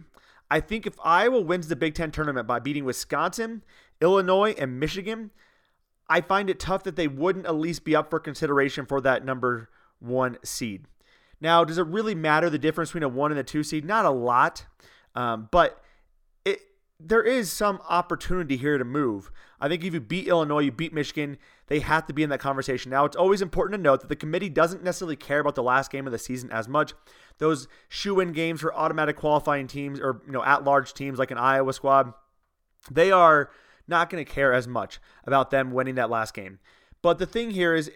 I 0.51 0.61
think 0.61 0.87
if 0.87 0.95
Iowa 1.03 1.41
wins 1.41 1.69
the 1.69 1.77
Big 1.77 1.95
Ten 1.95 2.11
tournament 2.11 2.47
by 2.47 2.61
beating 2.61 2.85
Wisconsin, 2.85 3.63
Illinois, 4.01 4.55
and 4.59 4.81
Michigan, 4.81 5.31
I 6.09 6.21
find 6.21 6.49
it 6.49 6.61
tough 6.61 6.83
that 6.85 6.97
they 6.97 7.09
wouldn't 7.09 7.47
at 7.47 7.55
least 7.55 7.85
be 7.85 7.97
up 7.97 8.11
for 8.11 8.21
consideration 8.21 8.87
for 8.87 9.01
that 9.03 9.25
number 9.25 9.71
one 10.01 10.39
seed. 10.45 10.87
Now, 11.41 11.65
does 11.65 11.79
it 11.79 11.87
really 11.87 12.15
matter 12.15 12.49
the 12.49 12.59
difference 12.59 12.91
between 12.91 13.03
a 13.03 13.09
one 13.09 13.31
and 13.31 13.41
a 13.41 13.45
two 13.45 13.63
seed? 13.63 13.85
Not 13.85 14.05
a 14.05 14.11
lot, 14.11 14.67
um, 15.15 15.49
but 15.51 15.83
it 16.45 16.61
there 16.99 17.23
is 17.23 17.53
some 17.53 17.81
opportunity 17.89 18.57
here 18.57 18.79
to 18.79 18.85
move. 18.85 19.31
I 19.61 19.69
think 19.69 19.85
if 19.85 19.95
you 19.95 20.01
beat 20.01 20.29
Illinois, 20.29 20.61
you 20.61 20.73
beat 20.73 20.93
Michigan, 20.93 21.39
they 21.67 21.81
have 21.81 22.07
to 22.07 22.15
be 22.15 22.23
in 22.23 22.31
that 22.31 22.41
conversation. 22.41 22.91
Now, 22.91 23.05
it's 23.05 23.17
always 23.17 23.43
important 23.43 23.79
to 23.79 23.83
note 23.83 24.01
that 24.01 24.09
the 24.09 24.17
committee 24.17 24.49
doesn't 24.49 24.83
necessarily 24.83 25.17
care 25.17 25.41
about 25.41 25.55
the 25.55 25.63
last 25.63 25.91
game 25.91 26.07
of 26.07 26.13
the 26.13 26.19
season 26.19 26.51
as 26.51 26.69
much. 26.69 26.93
Those 27.39 27.67
shoe-in 27.89 28.33
games 28.33 28.61
for 28.61 28.75
automatic 28.75 29.17
qualifying 29.17 29.67
teams 29.67 30.01
or 30.01 30.23
you 30.27 30.33
know 30.33 30.45
at-large 30.45 30.95
teams 30.95 31.19
like 31.19 31.31
an 31.31 31.39
Iowa 31.39 31.73
squad, 31.73 32.13
they 32.91 33.11
are 33.11 33.51
not 33.87 34.09
going 34.09 34.25
to 34.25 34.31
care 34.31 34.53
as 34.53 34.67
much 34.67 35.01
about 35.25 35.51
them 35.51 35.73
winning 35.73 35.97
that 35.97 36.11
last 36.11 36.35
game. 36.35 36.59
But 37.03 37.19
the 37.19 37.27
thing 37.27 37.51
here 37.51 37.75
is 37.75 37.91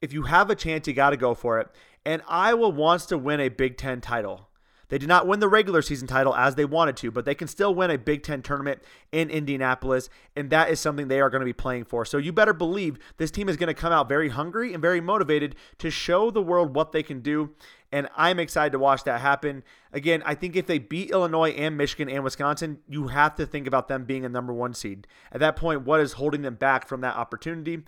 if 0.00 0.12
you 0.12 0.22
have 0.22 0.50
a 0.50 0.54
chance, 0.54 0.86
you 0.86 0.94
got 0.94 1.10
to 1.10 1.16
go 1.16 1.34
for 1.34 1.58
it. 1.60 1.68
And 2.04 2.22
Iowa 2.28 2.68
wants 2.68 3.06
to 3.06 3.18
win 3.18 3.40
a 3.40 3.48
Big 3.48 3.76
Ten 3.76 4.00
title. 4.00 4.48
They 4.88 4.96
did 4.96 5.08
not 5.08 5.26
win 5.26 5.40
the 5.40 5.48
regular 5.48 5.82
season 5.82 6.08
title 6.08 6.34
as 6.34 6.54
they 6.54 6.64
wanted 6.64 6.96
to, 6.98 7.10
but 7.10 7.26
they 7.26 7.34
can 7.34 7.46
still 7.46 7.74
win 7.74 7.90
a 7.90 7.98
Big 7.98 8.22
Ten 8.22 8.40
tournament 8.40 8.80
in 9.12 9.28
Indianapolis, 9.28 10.08
and 10.34 10.48
that 10.48 10.70
is 10.70 10.80
something 10.80 11.08
they 11.08 11.20
are 11.20 11.28
going 11.28 11.40
to 11.40 11.46
be 11.46 11.52
playing 11.52 11.84
for. 11.84 12.04
So 12.06 12.16
you 12.16 12.32
better 12.32 12.54
believe 12.54 12.98
this 13.18 13.30
team 13.30 13.48
is 13.48 13.58
going 13.58 13.68
to 13.68 13.74
come 13.74 13.92
out 13.92 14.08
very 14.08 14.30
hungry 14.30 14.72
and 14.72 14.80
very 14.80 15.00
motivated 15.00 15.56
to 15.78 15.90
show 15.90 16.30
the 16.30 16.42
world 16.42 16.74
what 16.74 16.92
they 16.92 17.02
can 17.02 17.20
do. 17.20 17.50
And 17.92 18.08
I'm 18.16 18.38
excited 18.38 18.72
to 18.72 18.78
watch 18.78 19.04
that 19.04 19.20
happen. 19.20 19.62
Again, 19.92 20.22
I 20.26 20.34
think 20.34 20.56
if 20.56 20.66
they 20.66 20.78
beat 20.78 21.10
Illinois 21.10 21.50
and 21.50 21.76
Michigan 21.76 22.08
and 22.08 22.22
Wisconsin, 22.22 22.78
you 22.88 23.08
have 23.08 23.34
to 23.36 23.46
think 23.46 23.66
about 23.66 23.88
them 23.88 24.04
being 24.04 24.24
a 24.24 24.28
number 24.28 24.52
one 24.52 24.74
seed. 24.74 25.06
At 25.32 25.40
that 25.40 25.56
point, 25.56 25.82
what 25.82 26.00
is 26.00 26.12
holding 26.14 26.42
them 26.42 26.54
back 26.54 26.86
from 26.86 27.00
that 27.00 27.16
opportunity? 27.16 27.82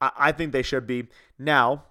I, 0.00 0.32
think 0.32 0.52
they 0.52 0.62
should 0.62 0.86
be. 0.86 1.08
Now, 1.38 1.84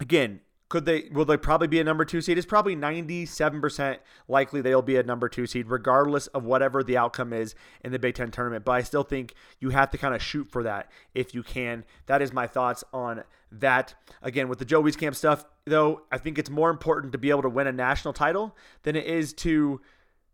again, 0.00 0.40
could 0.68 0.86
they 0.86 1.10
will 1.12 1.26
they 1.26 1.36
probably 1.36 1.68
be 1.68 1.80
a 1.80 1.84
number 1.84 2.04
two 2.04 2.22
seed? 2.22 2.38
It's 2.38 2.46
probably 2.46 2.74
97% 2.74 3.98
likely 4.26 4.62
they'll 4.62 4.80
be 4.80 4.96
a 4.96 5.02
number 5.02 5.28
two 5.28 5.46
seed, 5.46 5.68
regardless 5.68 6.28
of 6.28 6.44
whatever 6.44 6.82
the 6.82 6.96
outcome 6.96 7.34
is 7.34 7.54
in 7.84 7.92
the 7.92 7.98
Big 7.98 8.14
Ten 8.14 8.30
tournament. 8.30 8.64
But 8.64 8.72
I 8.72 8.82
still 8.82 9.02
think 9.02 9.34
you 9.60 9.68
have 9.68 9.90
to 9.90 9.98
kind 9.98 10.14
of 10.14 10.22
shoot 10.22 10.48
for 10.50 10.62
that 10.62 10.90
if 11.14 11.34
you 11.34 11.42
can. 11.42 11.84
That 12.06 12.22
is 12.22 12.32
my 12.32 12.46
thoughts 12.46 12.84
on 12.92 13.22
that. 13.50 13.94
Again, 14.22 14.48
with 14.48 14.60
the 14.60 14.64
Joe 14.64 14.82
Wieskamp 14.82 15.14
stuff, 15.14 15.44
though, 15.66 16.02
I 16.10 16.16
think 16.16 16.38
it's 16.38 16.48
more 16.48 16.70
important 16.70 17.12
to 17.12 17.18
be 17.18 17.28
able 17.28 17.42
to 17.42 17.50
win 17.50 17.66
a 17.66 17.72
national 17.72 18.14
title 18.14 18.56
than 18.82 18.96
it 18.96 19.04
is 19.04 19.34
to 19.34 19.80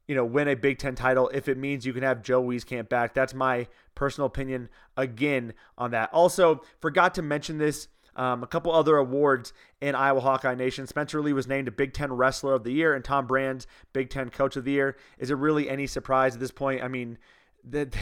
you 0.08 0.14
know, 0.14 0.24
win 0.24 0.48
a 0.48 0.56
Big 0.56 0.78
Ten 0.78 0.96
title 0.96 1.30
if 1.32 1.48
it 1.48 1.56
means 1.56 1.86
you 1.86 1.92
can 1.92 2.02
have 2.02 2.22
Joe 2.22 2.42
Wieskamp 2.42 2.88
back. 2.88 3.14
That's 3.14 3.34
my 3.34 3.68
personal 3.94 4.26
opinion 4.26 4.70
again 4.96 5.52
on 5.76 5.92
that. 5.92 6.12
Also, 6.12 6.62
forgot 6.80 7.14
to 7.14 7.22
mention 7.22 7.58
this 7.58 7.86
Um, 8.16 8.42
a 8.42 8.48
couple 8.48 8.72
other 8.72 8.96
awards 8.96 9.52
in 9.80 9.94
Iowa 9.94 10.20
Hawkeye 10.20 10.56
Nation. 10.56 10.88
Spencer 10.88 11.20
Lee 11.20 11.32
was 11.32 11.46
named 11.46 11.68
a 11.68 11.70
Big 11.70 11.92
Ten 11.92 12.12
Wrestler 12.12 12.52
of 12.54 12.64
the 12.64 12.72
Year, 12.72 12.92
and 12.92 13.04
Tom 13.04 13.28
Brands 13.28 13.68
Big 13.92 14.10
Ten 14.10 14.28
Coach 14.28 14.56
of 14.56 14.64
the 14.64 14.72
Year. 14.72 14.96
Is 15.18 15.30
it 15.30 15.36
really 15.36 15.70
any 15.70 15.86
surprise 15.86 16.34
at 16.34 16.40
this 16.40 16.50
point? 16.50 16.82
I 16.82 16.88
mean, 16.88 17.18
that 17.70 17.94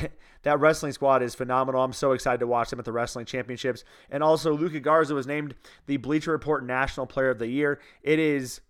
that 0.42 0.59
wrestling 0.59 0.92
squad 0.92 1.23
is 1.23 1.35
phenomenal. 1.35 1.83
I'm 1.83 1.92
so 1.92 2.12
excited 2.12 2.38
to 2.40 2.47
watch 2.47 2.71
them 2.71 2.79
at 2.79 2.87
the 2.87 2.92
wrestling 2.92 3.27
championships. 3.27 3.85
And 4.09 4.23
also, 4.23 4.57
Luka 4.57 4.81
Garza 4.81 5.14
was 5.14 5.27
named 5.27 5.55
the 5.87 5.99
Bleacher 5.99 6.31
Report 6.31 6.64
National 6.64 7.05
Player 7.05 7.31
of 7.31 7.38
the 7.38 7.49
Year. 7.49 7.79
It 8.03 8.19
is, 8.19 8.62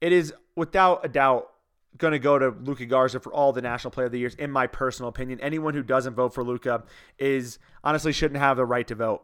it 0.00 0.12
is 0.12 0.32
without 0.54 1.04
a 1.04 1.08
doubt 1.08 1.50
going 1.98 2.12
to 2.12 2.18
go 2.18 2.38
to 2.38 2.50
Luka 2.50 2.86
Garza 2.86 3.20
for 3.20 3.32
all 3.32 3.52
the 3.52 3.62
National 3.62 3.90
Player 3.90 4.06
of 4.06 4.12
the 4.12 4.18
Years, 4.18 4.34
in 4.34 4.50
my 4.50 4.66
personal 4.66 5.08
opinion. 5.08 5.40
Anyone 5.40 5.74
who 5.74 5.82
doesn't 5.82 6.14
vote 6.14 6.34
for 6.34 6.44
Luka 6.44 6.84
is 7.18 7.58
honestly 7.82 8.12
shouldn't 8.12 8.40
have 8.40 8.56
the 8.56 8.64
right 8.64 8.86
to 8.88 8.94
vote. 8.94 9.22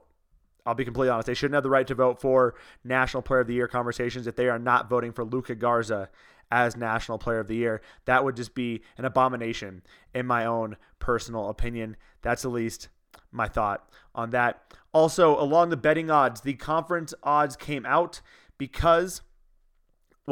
I'll 0.64 0.74
be 0.74 0.84
completely 0.84 1.10
honest. 1.10 1.26
They 1.26 1.34
shouldn't 1.34 1.54
have 1.54 1.64
the 1.64 1.70
right 1.70 1.86
to 1.88 1.94
vote 1.94 2.20
for 2.20 2.54
National 2.84 3.22
Player 3.22 3.40
of 3.40 3.46
the 3.48 3.54
Year 3.54 3.68
conversations 3.68 4.26
if 4.26 4.36
they 4.36 4.48
are 4.48 4.58
not 4.58 4.88
voting 4.88 5.12
for 5.12 5.24
Luka 5.24 5.54
Garza 5.54 6.08
as 6.50 6.76
National 6.76 7.18
Player 7.18 7.40
of 7.40 7.48
the 7.48 7.56
Year. 7.56 7.82
That 8.04 8.24
would 8.24 8.36
just 8.36 8.54
be 8.54 8.82
an 8.96 9.04
abomination, 9.04 9.82
in 10.14 10.26
my 10.26 10.46
own 10.46 10.76
personal 10.98 11.48
opinion. 11.48 11.96
That's 12.20 12.44
at 12.44 12.52
least 12.52 12.88
my 13.32 13.48
thought 13.48 13.88
on 14.14 14.30
that. 14.30 14.62
Also, 14.92 15.40
along 15.40 15.70
the 15.70 15.76
betting 15.76 16.10
odds, 16.10 16.42
the 16.42 16.54
conference 16.54 17.14
odds 17.22 17.56
came 17.56 17.86
out 17.86 18.20
because 18.58 19.22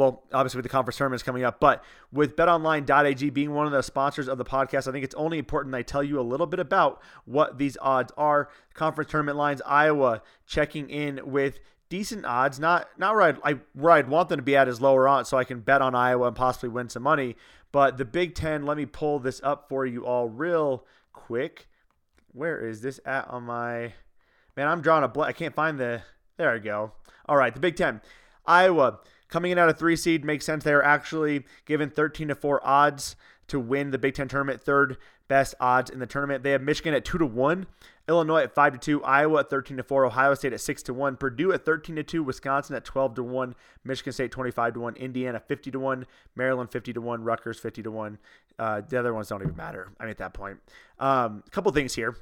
well, 0.01 0.23
obviously 0.33 0.57
with 0.57 0.63
the 0.63 0.69
conference 0.69 0.97
tournaments 0.97 1.21
coming 1.21 1.43
up, 1.43 1.59
but 1.59 1.83
with 2.11 2.35
betonline.ag 2.35 3.29
being 3.29 3.53
one 3.53 3.67
of 3.67 3.71
the 3.71 3.83
sponsors 3.83 4.27
of 4.27 4.39
the 4.39 4.43
podcast, 4.43 4.87
I 4.87 4.91
think 4.91 5.03
it's 5.03 5.13
only 5.13 5.37
important 5.37 5.75
I 5.75 5.83
tell 5.83 6.01
you 6.01 6.19
a 6.19 6.21
little 6.21 6.47
bit 6.47 6.59
about 6.59 7.03
what 7.25 7.59
these 7.59 7.77
odds 7.79 8.11
are. 8.17 8.49
Conference 8.73 9.11
tournament 9.11 9.37
lines, 9.37 9.61
Iowa 9.63 10.23
checking 10.47 10.89
in 10.89 11.21
with 11.23 11.59
decent 11.89 12.25
odds, 12.25 12.59
not 12.59 12.89
not 12.97 13.13
where 13.13 13.21
I'd, 13.21 13.37
I, 13.43 13.59
where 13.73 13.91
I'd 13.91 14.09
want 14.09 14.29
them 14.29 14.39
to 14.39 14.43
be 14.43 14.55
at 14.55 14.67
is 14.67 14.81
lower 14.81 15.07
on, 15.07 15.25
so 15.25 15.37
I 15.37 15.43
can 15.43 15.59
bet 15.59 15.83
on 15.83 15.93
Iowa 15.93 16.25
and 16.27 16.35
possibly 16.35 16.69
win 16.69 16.89
some 16.89 17.03
money. 17.03 17.35
But 17.71 17.99
the 17.99 18.05
Big 18.05 18.33
Ten, 18.33 18.65
let 18.65 18.77
me 18.77 18.87
pull 18.87 19.19
this 19.19 19.39
up 19.43 19.69
for 19.69 19.85
you 19.85 20.03
all 20.03 20.27
real 20.29 20.83
quick. 21.13 21.67
Where 22.33 22.65
is 22.65 22.81
this 22.81 22.99
at 23.05 23.27
on 23.27 23.43
my 23.43 23.93
man? 24.57 24.67
I'm 24.67 24.81
drawing 24.81 25.03
a 25.03 25.07
blank. 25.07 25.29
I 25.29 25.33
can't 25.33 25.53
find 25.53 25.79
the. 25.79 26.01
There 26.37 26.53
we 26.53 26.59
go. 26.59 26.93
All 27.27 27.37
right, 27.37 27.53
the 27.53 27.59
Big 27.59 27.75
Ten, 27.75 28.01
Iowa 28.47 28.99
coming 29.31 29.51
in 29.51 29.57
at 29.57 29.67
a 29.67 29.73
three 29.73 29.95
seed 29.95 30.23
makes 30.23 30.45
sense. 30.45 30.63
They're 30.63 30.83
actually 30.83 31.45
given 31.65 31.89
13 31.89 32.27
to 32.27 32.35
4 32.35 32.65
odds 32.65 33.15
to 33.47 33.59
win 33.59 33.89
the 33.91 33.97
Big 33.97 34.13
Ten 34.13 34.27
tournament, 34.27 34.61
third 34.61 34.97
best 35.27 35.55
odds 35.59 35.89
in 35.89 35.99
the 35.99 36.05
tournament. 36.05 36.43
They 36.43 36.51
have 36.51 36.61
Michigan 36.61 36.93
at 36.93 37.03
2 37.03 37.17
to 37.17 37.25
1, 37.25 37.65
Illinois 38.07 38.43
at 38.43 38.53
5 38.53 38.73
to 38.73 38.79
2, 38.79 39.03
Iowa 39.03 39.39
at 39.39 39.49
13 39.49 39.77
to 39.77 39.83
4, 39.83 40.05
Ohio 40.05 40.33
State 40.35 40.53
at 40.53 40.61
6 40.61 40.83
to 40.83 40.93
1, 40.93 41.17
Purdue 41.17 41.51
at 41.53 41.65
13 41.65 41.95
to 41.95 42.03
2, 42.03 42.23
Wisconsin 42.23 42.75
at 42.75 42.85
12 42.85 43.15
to 43.15 43.23
1, 43.23 43.55
Michigan 43.83 44.13
State 44.13 44.31
25 44.31 44.73
to 44.75 44.79
1, 44.79 44.95
Indiana 44.97 45.39
50 45.39 45.71
to 45.71 45.79
1, 45.79 46.05
Maryland 46.35 46.71
50 46.71 46.93
to 46.93 47.01
1, 47.01 47.23
Rutgers 47.23 47.59
50 47.59 47.83
to 47.83 47.91
1. 47.91 48.17
Uh, 48.59 48.81
the 48.87 48.99
other 48.99 49.13
ones 49.13 49.29
don't 49.29 49.41
even 49.41 49.55
matter. 49.55 49.89
I 49.99 50.03
mean, 50.03 50.11
at 50.11 50.17
that 50.17 50.33
point. 50.33 50.59
Um, 50.99 51.43
a 51.47 51.49
couple 51.49 51.71
things 51.71 51.95
here. 51.95 52.15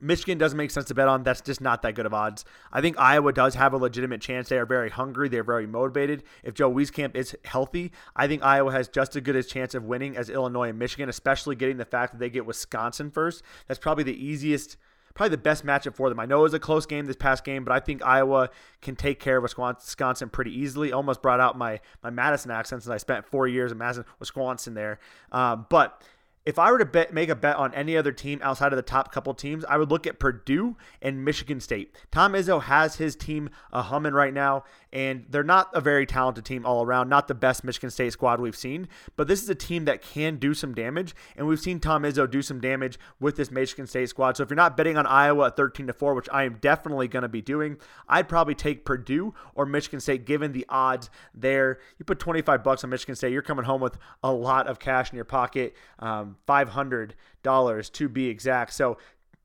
Michigan 0.00 0.38
doesn't 0.38 0.56
make 0.56 0.70
sense 0.70 0.86
to 0.86 0.94
bet 0.94 1.08
on. 1.08 1.22
That's 1.22 1.40
just 1.40 1.60
not 1.60 1.82
that 1.82 1.94
good 1.94 2.06
of 2.06 2.14
odds. 2.14 2.44
I 2.72 2.80
think 2.80 2.98
Iowa 2.98 3.32
does 3.32 3.54
have 3.54 3.72
a 3.72 3.76
legitimate 3.76 4.20
chance. 4.20 4.48
They 4.48 4.58
are 4.58 4.66
very 4.66 4.90
hungry. 4.90 5.28
They're 5.28 5.42
very 5.42 5.66
motivated. 5.66 6.22
If 6.42 6.54
Joe 6.54 6.72
Wieskamp 6.72 7.16
is 7.16 7.36
healthy, 7.44 7.92
I 8.14 8.28
think 8.28 8.44
Iowa 8.44 8.72
has 8.72 8.88
just 8.88 9.16
as 9.16 9.22
good 9.22 9.36
a 9.36 9.42
chance 9.42 9.74
of 9.74 9.84
winning 9.84 10.16
as 10.16 10.30
Illinois 10.30 10.68
and 10.68 10.78
Michigan, 10.78 11.08
especially 11.08 11.56
getting 11.56 11.76
the 11.76 11.84
fact 11.84 12.12
that 12.12 12.18
they 12.18 12.30
get 12.30 12.46
Wisconsin 12.46 13.10
first. 13.10 13.42
That's 13.66 13.80
probably 13.80 14.04
the 14.04 14.24
easiest, 14.24 14.76
probably 15.14 15.30
the 15.30 15.42
best 15.42 15.66
matchup 15.66 15.94
for 15.94 16.08
them. 16.08 16.20
I 16.20 16.26
know 16.26 16.40
it 16.40 16.42
was 16.42 16.54
a 16.54 16.60
close 16.60 16.86
game 16.86 17.06
this 17.06 17.16
past 17.16 17.44
game, 17.44 17.64
but 17.64 17.72
I 17.72 17.80
think 17.80 18.04
Iowa 18.04 18.50
can 18.80 18.94
take 18.94 19.18
care 19.18 19.38
of 19.38 19.42
Wisconsin 19.42 20.28
pretty 20.28 20.56
easily. 20.56 20.92
Almost 20.92 21.22
brought 21.22 21.40
out 21.40 21.58
my 21.58 21.80
my 22.02 22.10
Madison 22.10 22.50
accent 22.50 22.82
since 22.82 22.92
I 22.92 22.98
spent 22.98 23.26
four 23.26 23.48
years 23.48 23.72
in 23.72 23.78
Madison, 23.78 24.04
Wisconsin 24.20 24.74
there. 24.74 25.00
Um, 25.32 25.66
but 25.68 26.02
if 26.48 26.58
I 26.58 26.72
were 26.72 26.78
to 26.78 26.86
bet, 26.86 27.12
make 27.12 27.28
a 27.28 27.34
bet 27.34 27.56
on 27.56 27.74
any 27.74 27.94
other 27.94 28.10
team 28.10 28.40
outside 28.42 28.72
of 28.72 28.78
the 28.78 28.82
top 28.82 29.12
couple 29.12 29.34
teams, 29.34 29.66
I 29.66 29.76
would 29.76 29.90
look 29.90 30.06
at 30.06 30.18
Purdue 30.18 30.78
and 31.02 31.22
Michigan 31.22 31.60
State. 31.60 31.94
Tom 32.10 32.32
Izzo 32.32 32.62
has 32.62 32.96
his 32.96 33.14
team 33.14 33.50
a 33.70 33.82
humming 33.82 34.14
right 34.14 34.32
now, 34.32 34.64
and 34.90 35.26
they're 35.28 35.42
not 35.42 35.68
a 35.74 35.82
very 35.82 36.06
talented 36.06 36.46
team 36.46 36.64
all 36.64 36.82
around, 36.82 37.10
not 37.10 37.28
the 37.28 37.34
best 37.34 37.64
Michigan 37.64 37.90
State 37.90 38.14
squad 38.14 38.40
we've 38.40 38.56
seen, 38.56 38.88
but 39.14 39.28
this 39.28 39.42
is 39.42 39.50
a 39.50 39.54
team 39.54 39.84
that 39.84 40.00
can 40.00 40.36
do 40.36 40.54
some 40.54 40.72
damage, 40.72 41.14
and 41.36 41.46
we've 41.46 41.60
seen 41.60 41.80
Tom 41.80 42.02
Izzo 42.02 42.28
do 42.30 42.40
some 42.40 42.62
damage 42.62 42.98
with 43.20 43.36
this 43.36 43.50
Michigan 43.50 43.86
State 43.86 44.08
squad. 44.08 44.38
So 44.38 44.42
if 44.42 44.48
you're 44.48 44.56
not 44.56 44.74
betting 44.74 44.96
on 44.96 45.04
Iowa 45.04 45.48
at 45.48 45.56
13 45.58 45.86
to 45.88 45.92
4, 45.92 46.14
which 46.14 46.30
I 46.32 46.44
am 46.44 46.56
definitely 46.62 47.08
going 47.08 47.24
to 47.24 47.28
be 47.28 47.42
doing, 47.42 47.76
I'd 48.08 48.26
probably 48.26 48.54
take 48.54 48.86
Purdue 48.86 49.34
or 49.54 49.66
Michigan 49.66 50.00
State 50.00 50.24
given 50.24 50.52
the 50.52 50.64
odds 50.70 51.10
there. 51.34 51.78
You 51.98 52.06
put 52.06 52.18
25 52.18 52.64
bucks 52.64 52.84
on 52.84 52.88
Michigan 52.88 53.16
State, 53.16 53.32
you're 53.32 53.42
coming 53.42 53.66
home 53.66 53.82
with 53.82 53.98
a 54.22 54.32
lot 54.32 54.66
of 54.66 54.78
cash 54.78 55.10
in 55.10 55.16
your 55.16 55.26
pocket. 55.26 55.76
Um, 55.98 56.37
$500 56.46 57.92
to 57.92 58.08
be 58.08 58.28
exact. 58.28 58.72
So 58.72 58.98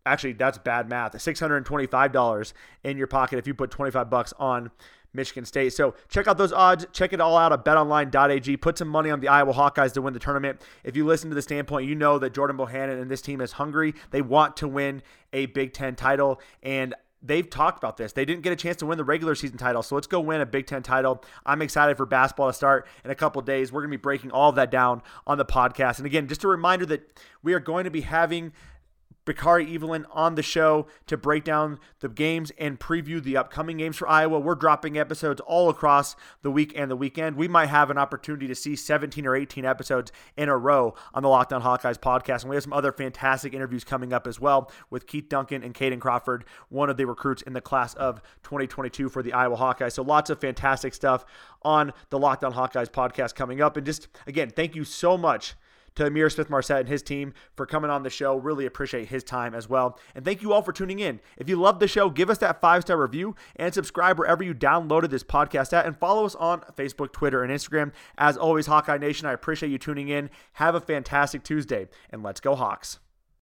actually, 0.05 0.33
that's 0.33 0.57
bad 0.57 0.89
math. 0.89 1.13
$625 1.13 2.53
in 2.83 2.97
your 2.97 3.07
pocket 3.07 3.39
if 3.39 3.47
you 3.47 3.53
put 3.53 3.71
25 3.71 4.09
bucks 4.09 4.33
on 4.37 4.71
Michigan 5.13 5.45
State. 5.45 5.73
So 5.73 5.93
check 6.09 6.27
out 6.27 6.37
those 6.37 6.51
odds. 6.51 6.87
Check 6.91 7.13
it 7.13 7.21
all 7.21 7.37
out 7.37 7.53
at 7.53 7.63
betonline.ag. 7.63 8.57
Put 8.57 8.77
some 8.77 8.87
money 8.87 9.11
on 9.11 9.19
the 9.19 9.27
Iowa 9.27 9.53
Hawkeyes 9.53 9.93
to 9.93 10.01
win 10.01 10.13
the 10.13 10.19
tournament. 10.19 10.61
If 10.83 10.95
you 10.95 11.05
listen 11.05 11.29
to 11.29 11.35
the 11.35 11.41
standpoint, 11.41 11.87
you 11.87 11.95
know 11.95 12.17
that 12.19 12.33
Jordan 12.33 12.57
Bohannon 12.57 13.01
and 13.01 13.09
this 13.09 13.21
team 13.21 13.39
is 13.41 13.53
hungry. 13.53 13.93
They 14.11 14.21
want 14.21 14.57
to 14.57 14.67
win 14.67 15.03
a 15.31 15.45
Big 15.47 15.73
Ten 15.73 15.95
title. 15.95 16.41
And 16.63 16.95
they've 17.23 17.49
talked 17.49 17.77
about 17.77 17.97
this. 17.97 18.13
They 18.13 18.25
didn't 18.25 18.43
get 18.43 18.53
a 18.53 18.55
chance 18.55 18.77
to 18.77 18.85
win 18.85 18.97
the 18.97 19.03
regular 19.03 19.33
season 19.33 19.57
title, 19.57 19.81
so 19.81 19.95
let's 19.95 20.07
go 20.07 20.19
win 20.19 20.41
a 20.41 20.45
Big 20.45 20.67
Ten 20.67 20.83
title. 20.83 21.23
I'm 21.45 21.61
excited 21.61 21.97
for 21.97 22.05
basketball 22.05 22.47
to 22.47 22.53
start 22.53 22.87
in 23.03 23.11
a 23.11 23.15
couple 23.15 23.41
days. 23.41 23.71
We're 23.71 23.81
going 23.81 23.91
to 23.91 23.97
be 23.97 24.01
breaking 24.01 24.31
all 24.31 24.49
of 24.49 24.55
that 24.55 24.69
down 24.69 25.01
on 25.25 25.37
the 25.37 25.45
podcast. 25.45 25.97
And 25.97 26.05
again, 26.05 26.27
just 26.27 26.43
a 26.43 26.47
reminder 26.47 26.85
that 26.87 27.19
we 27.41 27.53
are 27.53 27.59
going 27.59 27.85
to 27.85 27.91
be 27.91 28.01
having 28.01 28.51
Bakari 29.25 29.73
Evelyn 29.73 30.05
on 30.11 30.35
the 30.35 30.43
show 30.43 30.87
to 31.07 31.17
break 31.17 31.43
down 31.43 31.79
the 31.99 32.09
games 32.09 32.51
and 32.57 32.79
preview 32.79 33.23
the 33.23 33.37
upcoming 33.37 33.77
games 33.77 33.97
for 33.97 34.07
Iowa. 34.07 34.39
We're 34.39 34.55
dropping 34.55 34.97
episodes 34.97 35.41
all 35.41 35.69
across 35.69 36.15
the 36.41 36.51
week 36.51 36.73
and 36.75 36.91
the 36.91 36.95
weekend. 36.95 37.35
We 37.35 37.47
might 37.47 37.67
have 37.67 37.89
an 37.89 37.97
opportunity 37.97 38.47
to 38.47 38.55
see 38.55 38.75
17 38.75 39.25
or 39.25 39.35
18 39.35 39.65
episodes 39.65 40.11
in 40.35 40.49
a 40.49 40.57
row 40.57 40.93
on 41.13 41.23
the 41.23 41.29
Locked 41.29 41.53
On 41.53 41.61
Hawkeyes 41.61 41.97
podcast. 41.97 42.41
And 42.41 42.49
we 42.49 42.55
have 42.55 42.63
some 42.63 42.73
other 42.73 42.91
fantastic 42.91 43.53
interviews 43.53 43.83
coming 43.83 44.11
up 44.11 44.27
as 44.27 44.39
well 44.39 44.71
with 44.89 45.07
Keith 45.07 45.29
Duncan 45.29 45.63
and 45.63 45.73
Caden 45.73 45.99
Crawford, 45.99 46.45
one 46.69 46.89
of 46.89 46.97
the 46.97 47.05
recruits 47.05 47.41
in 47.41 47.53
the 47.53 47.61
class 47.61 47.93
of 47.93 48.21
2022 48.43 49.09
for 49.09 49.23
the 49.23 49.33
Iowa 49.33 49.57
Hawkeyes. 49.57 49.93
So 49.93 50.03
lots 50.03 50.29
of 50.29 50.39
fantastic 50.39 50.93
stuff 50.93 51.25
on 51.61 51.93
the 52.09 52.19
Locked 52.19 52.43
On 52.43 52.53
Hawkeyes 52.53 52.89
podcast 52.89 53.35
coming 53.35 53.61
up. 53.61 53.77
And 53.77 53.85
just, 53.85 54.07
again, 54.27 54.49
thank 54.49 54.75
you 54.75 54.83
so 54.83 55.17
much 55.17 55.55
to 55.95 56.03
Ihmir 56.03 56.31
Smith 56.31 56.49
Marsette 56.49 56.81
and 56.81 56.89
his 56.89 57.01
team 57.01 57.33
for 57.55 57.65
coming 57.65 57.91
on 57.91 58.03
the 58.03 58.09
show. 58.09 58.35
Really 58.35 58.65
appreciate 58.65 59.09
his 59.09 59.23
time 59.23 59.53
as 59.53 59.69
well. 59.69 59.99
And 60.15 60.25
thank 60.25 60.41
you 60.41 60.53
all 60.53 60.61
for 60.61 60.73
tuning 60.73 60.99
in. 60.99 61.19
If 61.37 61.49
you 61.49 61.55
love 61.55 61.79
the 61.79 61.87
show, 61.87 62.09
give 62.09 62.29
us 62.29 62.37
that 62.39 62.61
five 62.61 62.83
star 62.83 62.97
review 62.97 63.35
and 63.55 63.73
subscribe 63.73 64.17
wherever 64.17 64.43
you 64.43 64.53
downloaded 64.53 65.09
this 65.09 65.23
podcast 65.23 65.73
at. 65.73 65.85
And 65.85 65.97
follow 65.97 66.25
us 66.25 66.35
on 66.35 66.61
Facebook, 66.75 67.11
Twitter, 67.11 67.43
and 67.43 67.51
Instagram. 67.51 67.91
As 68.17 68.37
always, 68.37 68.67
Hawkeye 68.67 68.97
Nation, 68.97 69.27
I 69.27 69.33
appreciate 69.33 69.69
you 69.69 69.77
tuning 69.77 70.09
in. 70.09 70.29
Have 70.53 70.75
a 70.75 70.81
fantastic 70.81 71.43
Tuesday, 71.43 71.87
and 72.09 72.23
let's 72.23 72.39
go, 72.39 72.55
Hawks. 72.55 72.99